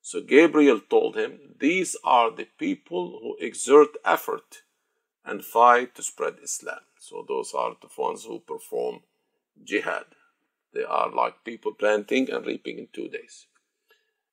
So 0.00 0.22
Gabriel 0.22 0.80
told 0.80 1.16
him, 1.16 1.56
These 1.60 1.96
are 2.04 2.30
the 2.30 2.48
people 2.58 3.18
who 3.20 3.36
exert 3.44 3.88
effort 4.04 4.62
and 5.24 5.44
fight 5.44 5.94
to 5.96 6.02
spread 6.02 6.36
Islam. 6.42 6.80
So 6.98 7.24
those 7.28 7.52
are 7.52 7.76
the 7.80 7.88
ones 7.98 8.24
who 8.24 8.38
perform 8.38 9.00
jihad. 9.62 10.06
They 10.76 10.84
are 10.84 11.10
like 11.10 11.42
people 11.42 11.72
planting 11.72 12.30
and 12.30 12.44
reaping 12.44 12.78
in 12.78 12.88
two 12.92 13.08
days. 13.08 13.46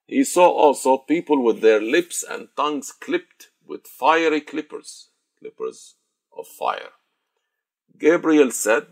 He 0.06 0.26
saw 0.26 0.50
also 0.50 0.98
people 0.98 1.42
with 1.42 1.62
their 1.62 1.82
lips 1.82 2.22
and 2.22 2.50
tongues 2.58 2.92
clipped 2.92 3.52
with 3.66 3.88
fiery 3.88 4.42
clippers, 4.42 5.08
clippers 5.40 5.96
of 6.38 6.46
fire. 6.46 6.92
Gabriel 7.98 8.52
said, 8.52 8.88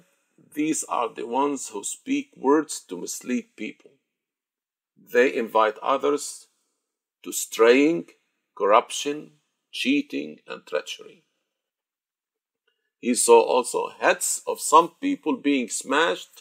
These 0.54 0.86
are 0.86 1.14
the 1.14 1.28
ones 1.28 1.68
who 1.68 1.84
speak 1.84 2.30
words 2.38 2.80
to 2.88 2.96
mislead 2.96 3.58
people. 3.58 3.92
They 4.96 5.36
invite 5.36 5.78
others 5.80 6.48
to 7.24 7.34
straying, 7.34 8.12
corruption, 8.56 9.32
cheating, 9.74 10.40
and 10.48 10.66
treachery. 10.66 11.26
He 13.02 13.14
saw 13.14 13.42
also 13.42 13.90
heads 13.90 14.42
of 14.48 14.62
some 14.62 14.94
people 15.02 15.36
being 15.36 15.68
smashed 15.68 16.41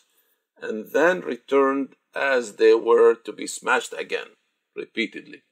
and 0.63 0.93
then 0.93 1.21
returned 1.21 1.97
as 2.15 2.57
they 2.57 2.75
were 2.75 3.15
to 3.15 3.33
be 3.33 3.47
smashed 3.47 3.95
again 3.97 4.29
repeatedly. 4.77 5.43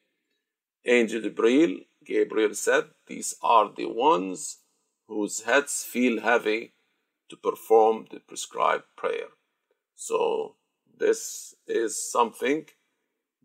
Angel 0.84 1.20
Gabriel, 1.20 1.80
Gabriel 2.04 2.54
said, 2.54 2.84
These 3.06 3.34
are 3.42 3.70
the 3.74 3.86
ones 3.86 4.58
whose 5.06 5.42
heads 5.42 5.84
feel 5.84 6.20
heavy 6.20 6.72
to 7.28 7.36
perform 7.36 8.06
the 8.10 8.20
prescribed 8.20 8.84
prayer. 8.96 9.28
So, 9.94 10.54
this 10.98 11.54
is 11.66 12.10
something 12.10 12.66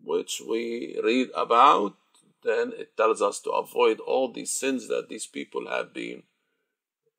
which 0.03 0.41
we 0.47 0.99
read 1.03 1.29
about, 1.35 1.95
then 2.43 2.73
it 2.77 2.95
tells 2.97 3.21
us 3.21 3.39
to 3.41 3.51
avoid 3.51 3.99
all 3.99 4.31
these 4.31 4.51
sins 4.51 4.87
that 4.89 5.07
these 5.09 5.25
people 5.27 5.67
have 5.69 5.93
been 5.93 6.23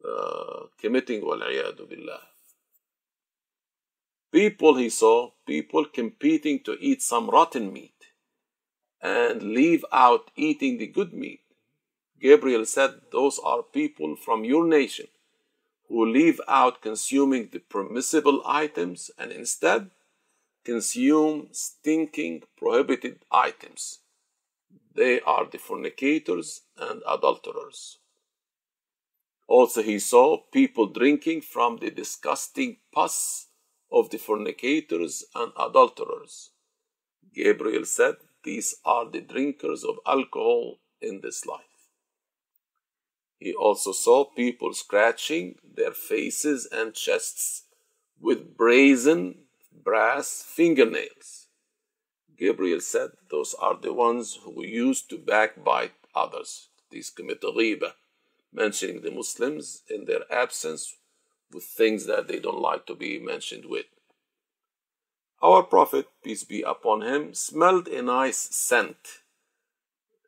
uh, 0.07 0.67
committing. 0.79 1.21
billah. 1.21 2.21
People 4.35 4.75
he 4.75 4.89
saw, 4.89 5.31
people 5.47 5.85
competing 5.85 6.59
to 6.65 6.77
eat 6.81 7.01
some 7.01 7.31
rotten 7.31 7.73
meat 7.73 7.95
and 9.01 9.41
leave 9.41 9.85
out 9.93 10.33
eating 10.35 10.77
the 10.77 10.89
good 10.89 11.13
meat. 11.13 11.43
Gabriel 12.21 12.67
said, 12.67 12.95
Those 13.13 13.39
are 13.39 13.63
people 13.63 14.17
from 14.17 14.43
your 14.43 14.67
nation 14.67 15.07
who 15.89 16.05
leave 16.05 16.41
out 16.49 16.83
consuming 16.83 17.51
the 17.53 17.61
permissible 17.61 18.43
items 18.45 19.09
and 19.17 19.31
instead 19.31 19.93
consume 20.65 21.47
stinking 21.53 22.43
prohibited 22.59 23.21
items. 23.31 24.01
They 24.97 25.21
are 25.21 25.47
the 25.49 25.59
fornicators 25.59 26.63
and 26.77 27.05
adulterers. 27.09 27.99
Also, 29.47 29.81
he 29.81 30.01
saw 30.01 30.39
people 30.53 30.87
drinking 30.87 31.43
from 31.43 31.77
the 31.77 31.93
disgusting 31.93 32.79
pus 32.93 33.47
of 33.95 34.11
the 34.11 34.19
fornicators 34.19 35.25
and 35.35 35.53
adulterers. 35.57 36.51
Gabriel 37.33 37.85
said, 37.85 38.17
these 38.45 38.75
are 38.85 39.11
the 39.11 39.23
drinkers 39.23 39.85
of 39.85 39.99
alcohol 40.07 40.79
in 41.01 41.21
this 41.23 41.47
life. 41.47 41.61
He 43.39 43.55
also 43.55 43.93
saw 43.93 44.25
people 44.25 44.75
scratching 44.75 45.57
their 45.65 45.93
faces 45.93 46.69
and 46.71 46.95
chests 46.95 47.65
with 48.21 48.57
brazen 48.57 49.47
brass 49.73 50.45
fingernails. 50.47 51.49
Gabriel 52.37 52.81
said, 52.81 53.11
Those 53.31 53.55
are 53.55 53.77
the 53.81 53.93
ones 53.93 54.39
who 54.45 54.65
used 54.65 55.09
to 55.11 55.19
backbite 55.19 55.95
others. 56.15 56.69
These 56.91 57.11
commit 57.11 57.41
ghiba, 57.43 57.93
mentioning 58.53 59.03
the 59.03 59.11
Muslims 59.11 59.83
in 59.89 60.05
their 60.05 60.31
absence 60.31 60.97
with 61.55 61.65
things 61.65 62.07
that 62.07 62.27
they 62.29 62.41
don't 62.41 62.61
like 62.61 62.85
to 62.87 62.95
be 62.95 63.19
mentioned 63.19 63.65
with. 63.67 63.87
Our 65.41 65.63
Prophet, 65.63 66.07
peace 66.23 66.45
be 66.45 66.63
upon 66.63 67.03
him, 67.03 67.35
smelled 67.35 67.87
a 67.89 68.03
nice 68.03 68.39
scent, 68.39 69.21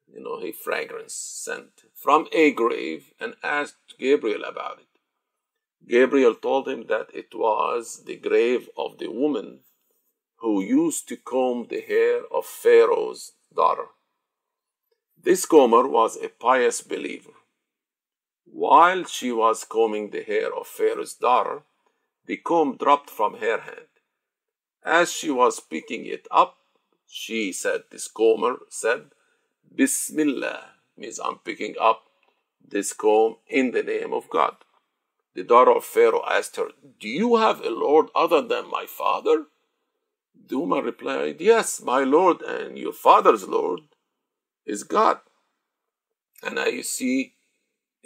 you 0.06 0.22
know, 0.22 0.40
a 0.42 0.52
fragrance 0.52 1.14
scent 1.14 1.82
from 1.94 2.28
a 2.32 2.52
grave 2.52 3.12
and 3.18 3.34
asked 3.42 3.98
Gabriel 3.98 4.44
about 4.44 4.78
it. 4.78 4.86
Gabriel 5.88 6.34
told 6.34 6.68
him 6.68 6.86
that 6.88 7.08
it 7.14 7.34
was 7.34 8.04
the 8.04 8.16
grave 8.16 8.68
of 8.76 8.98
the 8.98 9.08
woman 9.08 9.60
who 10.36 10.62
used 10.62 11.08
to 11.08 11.16
comb 11.16 11.66
the 11.68 11.80
hair 11.80 12.22
of 12.32 12.44
Pharaoh's 12.44 13.32
daughter. 13.54 13.86
This 15.20 15.46
comber 15.46 15.88
was 15.88 16.16
a 16.16 16.28
pious 16.28 16.82
believer. 16.82 17.32
While 18.46 19.04
she 19.04 19.32
was 19.32 19.64
combing 19.64 20.10
the 20.10 20.22
hair 20.22 20.54
of 20.54 20.66
Pharaoh's 20.66 21.14
daughter, 21.14 21.62
the 22.26 22.36
comb 22.38 22.76
dropped 22.76 23.10
from 23.10 23.38
her 23.38 23.60
hand. 23.60 23.88
As 24.84 25.12
she 25.12 25.30
was 25.30 25.60
picking 25.60 26.06
it 26.06 26.26
up, 26.30 26.58
she 27.06 27.52
said, 27.52 27.84
this 27.90 28.08
comber 28.08 28.60
said, 28.68 29.10
Bismillah, 29.74 30.64
means 30.96 31.18
I'm 31.18 31.38
picking 31.38 31.74
up 31.80 32.04
this 32.66 32.92
comb 32.92 33.36
in 33.48 33.72
the 33.72 33.82
name 33.82 34.12
of 34.12 34.30
God. 34.30 34.56
The 35.34 35.44
daughter 35.44 35.72
of 35.72 35.84
Pharaoh 35.84 36.24
asked 36.26 36.56
her, 36.56 36.70
Do 36.98 37.08
you 37.08 37.36
have 37.36 37.60
a 37.60 37.70
Lord 37.70 38.08
other 38.14 38.40
than 38.40 38.70
my 38.70 38.86
father? 38.86 39.46
The 40.48 40.58
woman 40.58 40.84
replied, 40.84 41.40
Yes, 41.40 41.82
my 41.82 42.04
Lord 42.04 42.42
and 42.42 42.78
your 42.78 42.92
father's 42.92 43.46
Lord 43.46 43.80
is 44.64 44.82
God. 44.82 45.18
And 46.42 46.54
now 46.54 46.66
you 46.66 46.82
see 46.82 47.35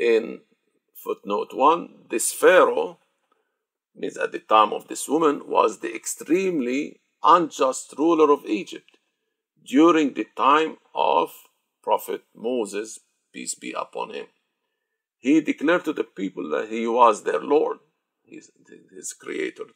in 0.01 0.41
footnote 0.95 1.53
1, 1.53 2.07
this 2.09 2.33
Pharaoh 2.33 2.99
means 3.95 4.17
at 4.17 4.33
the 4.33 4.39
time 4.39 4.73
of 4.73 4.89
this 4.89 5.09
woman, 5.09 5.43
was 5.47 5.79
the 5.79 5.95
extremely 5.95 7.01
unjust 7.23 7.95
ruler 7.99 8.33
of 8.33 8.47
Egypt 8.47 8.97
during 9.63 10.15
the 10.15 10.27
time 10.37 10.79
of 10.95 11.33
Prophet 11.83 12.23
Moses, 12.35 13.01
peace 13.33 13.55
be 13.55 13.73
upon 13.73 14.15
him. 14.15 14.27
He 15.19 15.41
declared 15.43 15.85
to 15.85 15.93
the 15.93 16.05
people 16.05 16.49
that 16.51 16.69
he 16.71 16.87
was 16.87 17.23
their 17.23 17.41
Lord, 17.41 17.79
his, 18.25 18.51
his 18.91 19.13
creator. 19.13 19.67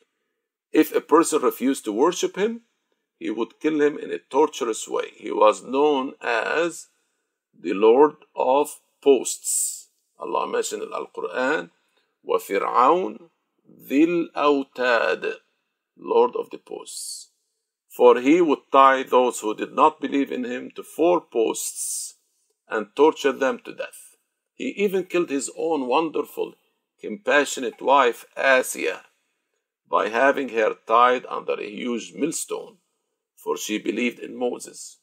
If 0.72 0.94
a 0.94 1.00
person 1.02 1.42
refused 1.42 1.84
to 1.84 1.92
worship 1.92 2.36
him, 2.36 2.62
he 3.18 3.30
would 3.30 3.60
kill 3.60 3.80
him 3.80 3.98
in 3.98 4.10
a 4.10 4.18
torturous 4.18 4.88
way. 4.88 5.10
He 5.16 5.30
was 5.30 5.62
known 5.62 6.14
as 6.22 6.88
the 7.58 7.74
Lord 7.74 8.16
of 8.34 8.80
Posts. 9.02 9.83
Allah 10.23 10.47
mentioned 10.47 10.83
in 10.83 10.93
Al 10.93 11.07
Quran, 11.15 11.71
وَفِرْعَوْنَ 12.27 13.29
Dhil 13.87 14.31
Autad, 14.35 15.35
Lord 15.97 16.35
of 16.35 16.49
the 16.49 16.57
Posts. 16.57 17.29
For 17.87 18.19
he 18.19 18.41
would 18.41 18.71
tie 18.71 19.03
those 19.03 19.39
who 19.39 19.55
did 19.55 19.73
not 19.73 19.99
believe 19.99 20.31
in 20.31 20.43
him 20.43 20.71
to 20.75 20.83
four 20.83 21.21
posts 21.21 22.15
and 22.67 22.95
torture 22.95 23.31
them 23.31 23.59
to 23.65 23.73
death. 23.73 24.15
He 24.53 24.69
even 24.69 25.05
killed 25.05 25.29
his 25.29 25.51
own 25.57 25.87
wonderful, 25.87 26.53
compassionate 27.01 27.81
wife, 27.81 28.25
Asiya, 28.37 29.01
by 29.89 30.09
having 30.09 30.49
her 30.49 30.75
tied 30.85 31.25
under 31.27 31.53
a 31.59 31.69
huge 31.69 32.13
millstone, 32.13 32.77
for 33.35 33.57
she 33.57 33.79
believed 33.79 34.19
in 34.19 34.37
Moses. 34.37 34.99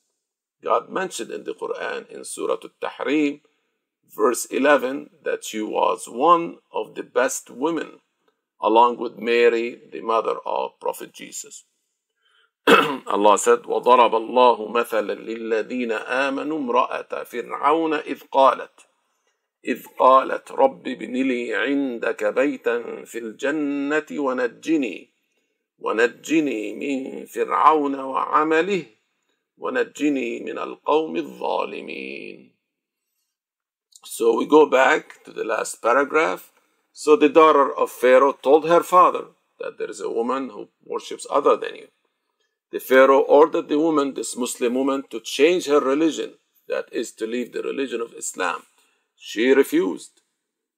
God 0.62 0.88
mentioned 0.88 1.30
in 1.30 1.44
the 1.44 1.54
Quran 1.54 2.08
in 2.08 2.24
Surah 2.24 2.56
Al-Tahrim, 2.62 3.40
verse 4.09 4.45
11 4.45 5.09
that 5.23 5.43
she 5.43 5.61
was 5.61 6.07
one 6.07 6.57
of 6.73 6.95
the 6.95 7.03
best 7.03 7.49
women, 7.49 7.99
along 8.61 8.97
with 8.97 9.17
Mary, 9.17 9.81
the 9.91 10.01
mother 10.01 10.37
of 10.45 10.79
Prophet 10.79 11.13
Jesus. 11.13 11.65
Allah 12.67 13.37
said, 13.37 13.63
وضرب 13.65 14.15
الله 14.15 14.67
مثلا 14.67 15.13
للذين 15.13 15.91
آمنوا 15.91 16.57
امرأة 16.57 17.23
فرعون 17.23 17.93
إذ 17.93 18.21
قالت 18.31 18.87
إذ 19.65 19.85
قالت 19.99 20.51
رب 20.51 20.87
ابن 20.87 21.13
لي 21.13 21.53
عندك 21.55 22.23
بيتا 22.23 23.05
في 23.05 23.17
الجنة 23.17 24.05
ونجني 24.11 25.09
ونجني 25.79 26.73
من 26.75 27.25
فرعون 27.25 27.99
وعمله 27.99 28.85
ونجني 29.57 30.39
من 30.39 30.57
القوم 30.57 31.15
الظالمين 31.15 32.50
So 34.03 34.35
we 34.35 34.45
go 34.45 34.65
back 34.65 35.23
to 35.25 35.31
the 35.31 35.43
last 35.43 35.81
paragraph. 35.81 36.51
So 36.93 37.15
the 37.15 37.29
daughter 37.29 37.73
of 37.73 37.91
Pharaoh 37.91 38.33
told 38.33 38.67
her 38.67 38.83
father 38.83 39.25
that 39.59 39.77
there 39.77 39.89
is 39.89 40.01
a 40.01 40.09
woman 40.09 40.49
who 40.49 40.69
worships 40.83 41.27
other 41.29 41.55
than 41.55 41.75
you. 41.75 41.87
The 42.71 42.79
Pharaoh 42.79 43.19
ordered 43.19 43.67
the 43.67 43.79
woman, 43.79 44.13
this 44.13 44.35
Muslim 44.35 44.75
woman, 44.75 45.03
to 45.09 45.19
change 45.19 45.67
her 45.67 45.79
religion, 45.79 46.33
that 46.67 46.87
is, 46.91 47.11
to 47.13 47.27
leave 47.27 47.51
the 47.51 47.61
religion 47.61 48.01
of 48.01 48.13
Islam. 48.13 48.63
She 49.17 49.51
refused. 49.51 50.21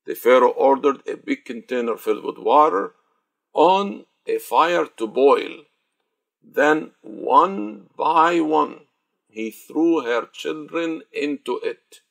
The 0.05 0.15
Pharaoh 0.15 0.49
ordered 0.49 1.07
a 1.07 1.15
big 1.15 1.45
container 1.45 1.95
filled 1.95 2.25
with 2.25 2.37
water 2.37 2.93
on 3.53 4.05
a 4.27 4.39
fire 4.39 4.87
to 4.97 5.07
boil. 5.07 5.63
Then, 6.43 6.91
one 7.01 7.89
by 7.95 8.41
one, 8.41 8.81
he 9.29 9.49
threw 9.49 10.01
her 10.01 10.25
children 10.25 11.03
into 11.11 11.59
it, 11.63 12.01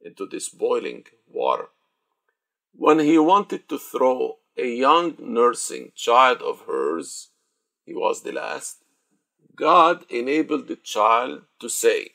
into 0.00 0.26
this 0.26 0.48
boiling 0.48 1.04
water. 1.32 1.68
When 2.72 2.98
he 2.98 3.18
wanted 3.18 3.68
to 3.68 3.78
throw 3.78 4.36
a 4.56 4.66
young 4.66 5.16
nursing 5.18 5.92
child 5.94 6.42
of 6.42 6.62
hers, 6.66 7.28
he 7.84 7.94
was 7.94 8.22
the 8.22 8.32
last, 8.32 8.84
God 9.54 10.04
enabled 10.10 10.68
the 10.68 10.76
child 10.76 11.42
to 11.60 11.68
say. 11.68 12.10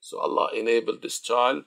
So 0.00 0.18
Allah 0.18 0.50
enabled 0.54 1.02
this 1.02 1.20
child 1.20 1.64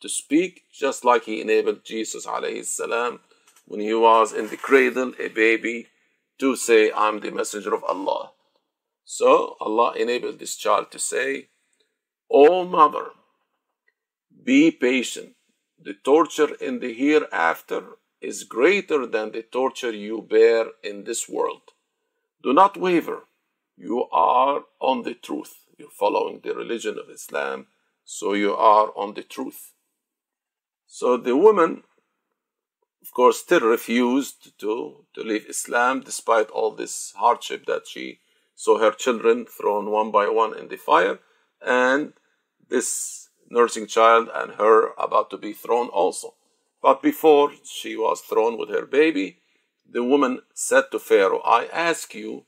to 0.00 0.08
speak 0.08 0.64
just 0.72 1.04
like 1.04 1.24
He 1.24 1.40
enabled 1.40 1.84
Jesus 1.84 2.26
alayhi 2.26 3.18
when 3.66 3.80
he 3.80 3.94
was 3.94 4.32
in 4.32 4.48
the 4.48 4.56
cradle, 4.56 5.12
a 5.20 5.28
baby, 5.28 5.86
to 6.38 6.56
say, 6.56 6.90
I'm 6.90 7.20
the 7.20 7.30
messenger 7.30 7.72
of 7.72 7.84
Allah. 7.84 8.32
So 9.04 9.56
Allah 9.60 9.92
enabled 9.96 10.38
this 10.38 10.56
child 10.56 10.90
to 10.90 10.98
say, 10.98 11.48
O 12.30 12.64
mother, 12.64 13.10
be 14.44 14.70
patient. 14.70 15.34
The 15.82 15.94
torture 15.94 16.54
in 16.60 16.80
the 16.80 16.92
hereafter 16.92 17.82
is 18.20 18.44
greater 18.44 19.06
than 19.06 19.32
the 19.32 19.42
torture 19.42 19.92
you 19.92 20.22
bear 20.22 20.66
in 20.82 21.04
this 21.04 21.28
world. 21.28 21.62
Do 22.42 22.52
not 22.52 22.76
waver 22.76 23.24
you 23.76 24.06
are 24.12 24.64
on 24.78 25.02
the 25.02 25.14
truth. 25.14 25.54
You're 25.78 25.90
following 25.90 26.40
the 26.40 26.54
religion 26.54 26.98
of 26.98 27.08
Islam, 27.08 27.66
so 28.04 28.34
you 28.34 28.54
are 28.54 28.92
on 28.94 29.14
the 29.14 29.22
truth. 29.22 29.72
So 30.86 31.16
the 31.16 31.36
woman, 31.36 31.84
of 33.00 33.12
course, 33.14 33.38
still 33.38 33.60
refused 33.60 34.58
to, 34.58 35.06
to 35.14 35.20
leave 35.22 35.46
Islam 35.48 36.00
despite 36.00 36.50
all 36.50 36.72
this 36.72 37.14
hardship 37.16 37.64
that 37.66 37.86
she 37.86 38.20
saw 38.54 38.78
her 38.78 38.90
children 38.90 39.46
thrown 39.46 39.90
one 39.90 40.10
by 40.10 40.28
one 40.28 40.58
in 40.58 40.68
the 40.68 40.76
fire, 40.76 41.20
and 41.64 42.12
this 42.68 43.29
nursing 43.50 43.86
child 43.86 44.28
and 44.34 44.52
her 44.52 44.92
about 44.96 45.30
to 45.30 45.36
be 45.36 45.52
thrown 45.52 45.88
also. 45.88 46.34
But 46.82 47.02
before 47.02 47.52
she 47.64 47.96
was 47.96 48.20
thrown 48.20 48.56
with 48.56 48.70
her 48.70 48.86
baby, 48.86 49.40
the 49.88 50.04
woman 50.04 50.42
said 50.54 50.84
to 50.92 50.98
Pharaoh, 50.98 51.40
I 51.40 51.66
ask 51.66 52.14
you 52.14 52.46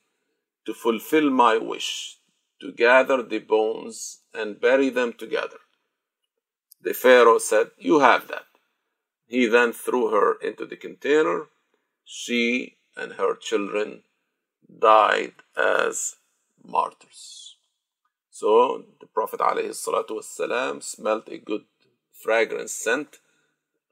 to 0.64 0.72
fulfill 0.72 1.28
my 1.30 1.59
wish 1.59 2.18
to 2.61 2.72
gather 2.72 3.22
the 3.22 3.40
bones 3.40 4.20
and 4.32 4.61
bury 4.61 4.88
them 4.88 5.12
together. 5.12 5.59
The 6.80 6.94
Pharaoh 6.94 7.38
said, 7.38 7.72
You 7.78 8.00
have 8.00 8.28
that. 8.28 8.46
He 9.26 9.46
then 9.46 9.72
threw 9.72 10.09
her 10.11 10.34
into 10.40 10.66
the 10.66 10.76
container. 10.76 11.46
She 12.05 12.76
and 12.96 13.14
her 13.14 13.34
children 13.34 14.03
died 14.78 15.34
as 15.57 16.16
martyrs. 16.64 17.51
So 18.34 18.86
the 18.98 19.06
Prophet 19.06 19.40
ﷺ 19.40 20.82
smelled 20.82 21.28
a 21.28 21.36
good 21.36 21.64
fragrance 22.10 22.72
scent 22.72 23.18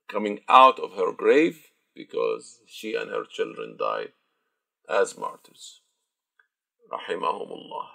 coming 0.09 0.41
out 0.49 0.81
of 0.81 0.95
her 0.95 1.13
grave 1.13 1.67
because 1.95 2.61
she 2.67 2.95
and 2.95 3.11
her 3.11 3.25
children 3.25 3.77
died 3.79 4.13
as 4.89 5.19
martyrs 5.19 5.83
rahimahumullah. 6.91 7.89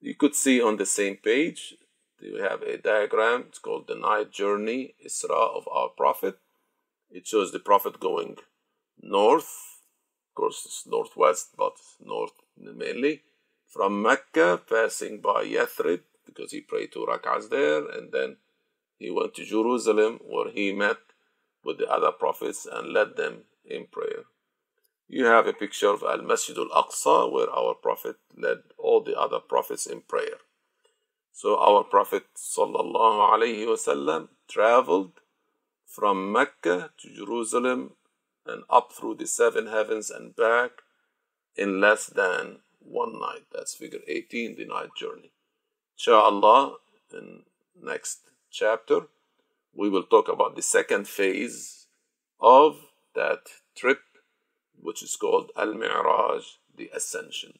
You 0.00 0.14
could 0.14 0.34
see 0.34 0.60
on 0.62 0.78
the 0.78 0.86
same 0.86 1.16
page, 1.16 1.74
we 2.20 2.40
have 2.40 2.62
a 2.62 2.78
diagram, 2.78 3.44
it's 3.48 3.58
called 3.58 3.88
the 3.88 3.94
night 3.94 4.32
journey, 4.32 4.94
Isra 5.06 5.56
of 5.56 5.68
our 5.70 5.90
Prophet. 5.90 6.38
It 7.10 7.26
shows 7.26 7.52
the 7.52 7.58
Prophet 7.58 8.00
going 8.00 8.38
north, 9.00 9.80
of 10.30 10.34
course 10.34 10.62
it's 10.64 10.86
northwest, 10.86 11.50
but 11.58 11.76
north 12.02 12.32
mainly, 12.56 13.22
from 13.68 14.02
Mecca, 14.02 14.60
passing 14.68 15.20
by 15.20 15.44
Yathrib, 15.44 16.00
because 16.26 16.52
he 16.52 16.60
prayed 16.60 16.92
two 16.92 17.06
rak'ahs 17.06 17.50
there, 17.50 17.86
and 17.86 18.12
then 18.12 18.36
he 18.98 19.10
went 19.10 19.34
to 19.34 19.44
Jerusalem, 19.44 20.20
where 20.24 20.50
he 20.50 20.72
met 20.72 20.98
with 21.62 21.78
the 21.78 21.88
other 21.88 22.10
prophets 22.10 22.66
and 22.70 22.92
led 22.92 23.16
them 23.16 23.44
in 23.64 23.86
prayer. 23.86 24.24
You 25.06 25.24
have 25.26 25.46
a 25.46 25.52
picture 25.52 25.88
of 25.88 26.02
Al 26.02 26.22
Masjid 26.22 26.56
al 26.58 26.68
Aqsa 26.68 27.32
where 27.32 27.50
our 27.50 27.74
Prophet 27.74 28.16
led 28.36 28.58
all 28.76 29.00
the 29.02 29.18
other 29.18 29.38
prophets 29.38 29.86
in 29.86 30.02
prayer. 30.02 30.38
So 31.32 31.58
our 31.58 31.84
Prophet 31.84 32.24
wasallam 32.36 34.28
traveled 34.48 35.12
from 35.86 36.30
Mecca 36.32 36.90
to 36.98 37.14
Jerusalem 37.14 37.92
and 38.44 38.64
up 38.68 38.92
through 38.92 39.14
the 39.16 39.26
seven 39.26 39.66
heavens 39.68 40.10
and 40.10 40.36
back 40.36 40.82
in 41.56 41.80
less 41.80 42.06
than 42.06 42.58
one 42.87 43.19
night. 43.19 43.45
That's 43.51 43.75
figure 43.75 43.99
18, 44.07 44.55
the 44.55 44.65
night 44.65 44.89
journey. 44.95 45.31
Inshallah, 45.97 46.77
in 47.13 47.43
next 47.81 48.19
chapter, 48.51 49.01
we 49.73 49.89
will 49.89 50.03
talk 50.03 50.27
about 50.27 50.55
the 50.55 50.61
second 50.61 51.07
phase 51.07 51.87
of 52.39 52.77
that 53.15 53.47
trip 53.75 53.99
which 54.81 55.01
is 55.01 55.15
called 55.15 55.51
Al-Mi'raj, 55.57 56.43
the 56.75 56.89
Ascension. 56.93 57.53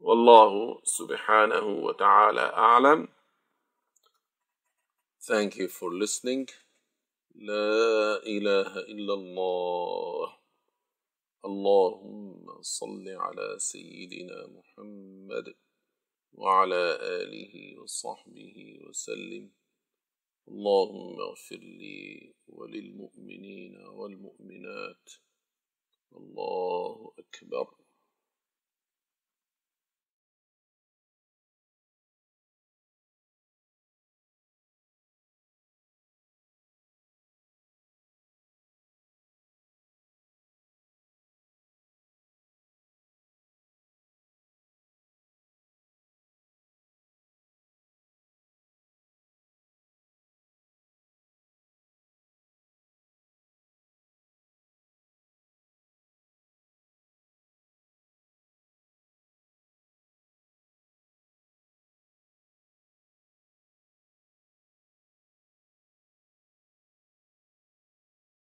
Wallahu 0.00 0.76
subhanahu 0.86 1.82
wa 1.82 1.92
ta'ala 1.92 2.52
a'lam. 2.56 3.08
Thank 5.20 5.56
you 5.56 5.68
for 5.68 5.92
listening. 5.92 6.48
لا 7.34 8.20
إله 8.26 8.78
إلا 8.92 9.14
الله 9.14 10.32
اللهم 11.45 12.61
صل 12.61 13.09
على 13.09 13.55
سيدنا 13.59 14.47
محمد 14.47 15.55
وعلى 16.33 16.97
آله 17.01 17.79
وصحبه 17.81 18.79
وسلم. 18.87 19.51
اللهم 20.47 21.21
اغفر 21.21 21.55
لي 21.55 22.33
وللمؤمنين 22.47 23.77
والمؤمنات. 23.87 25.09
الله 26.15 27.11
أكبر. 27.19 27.86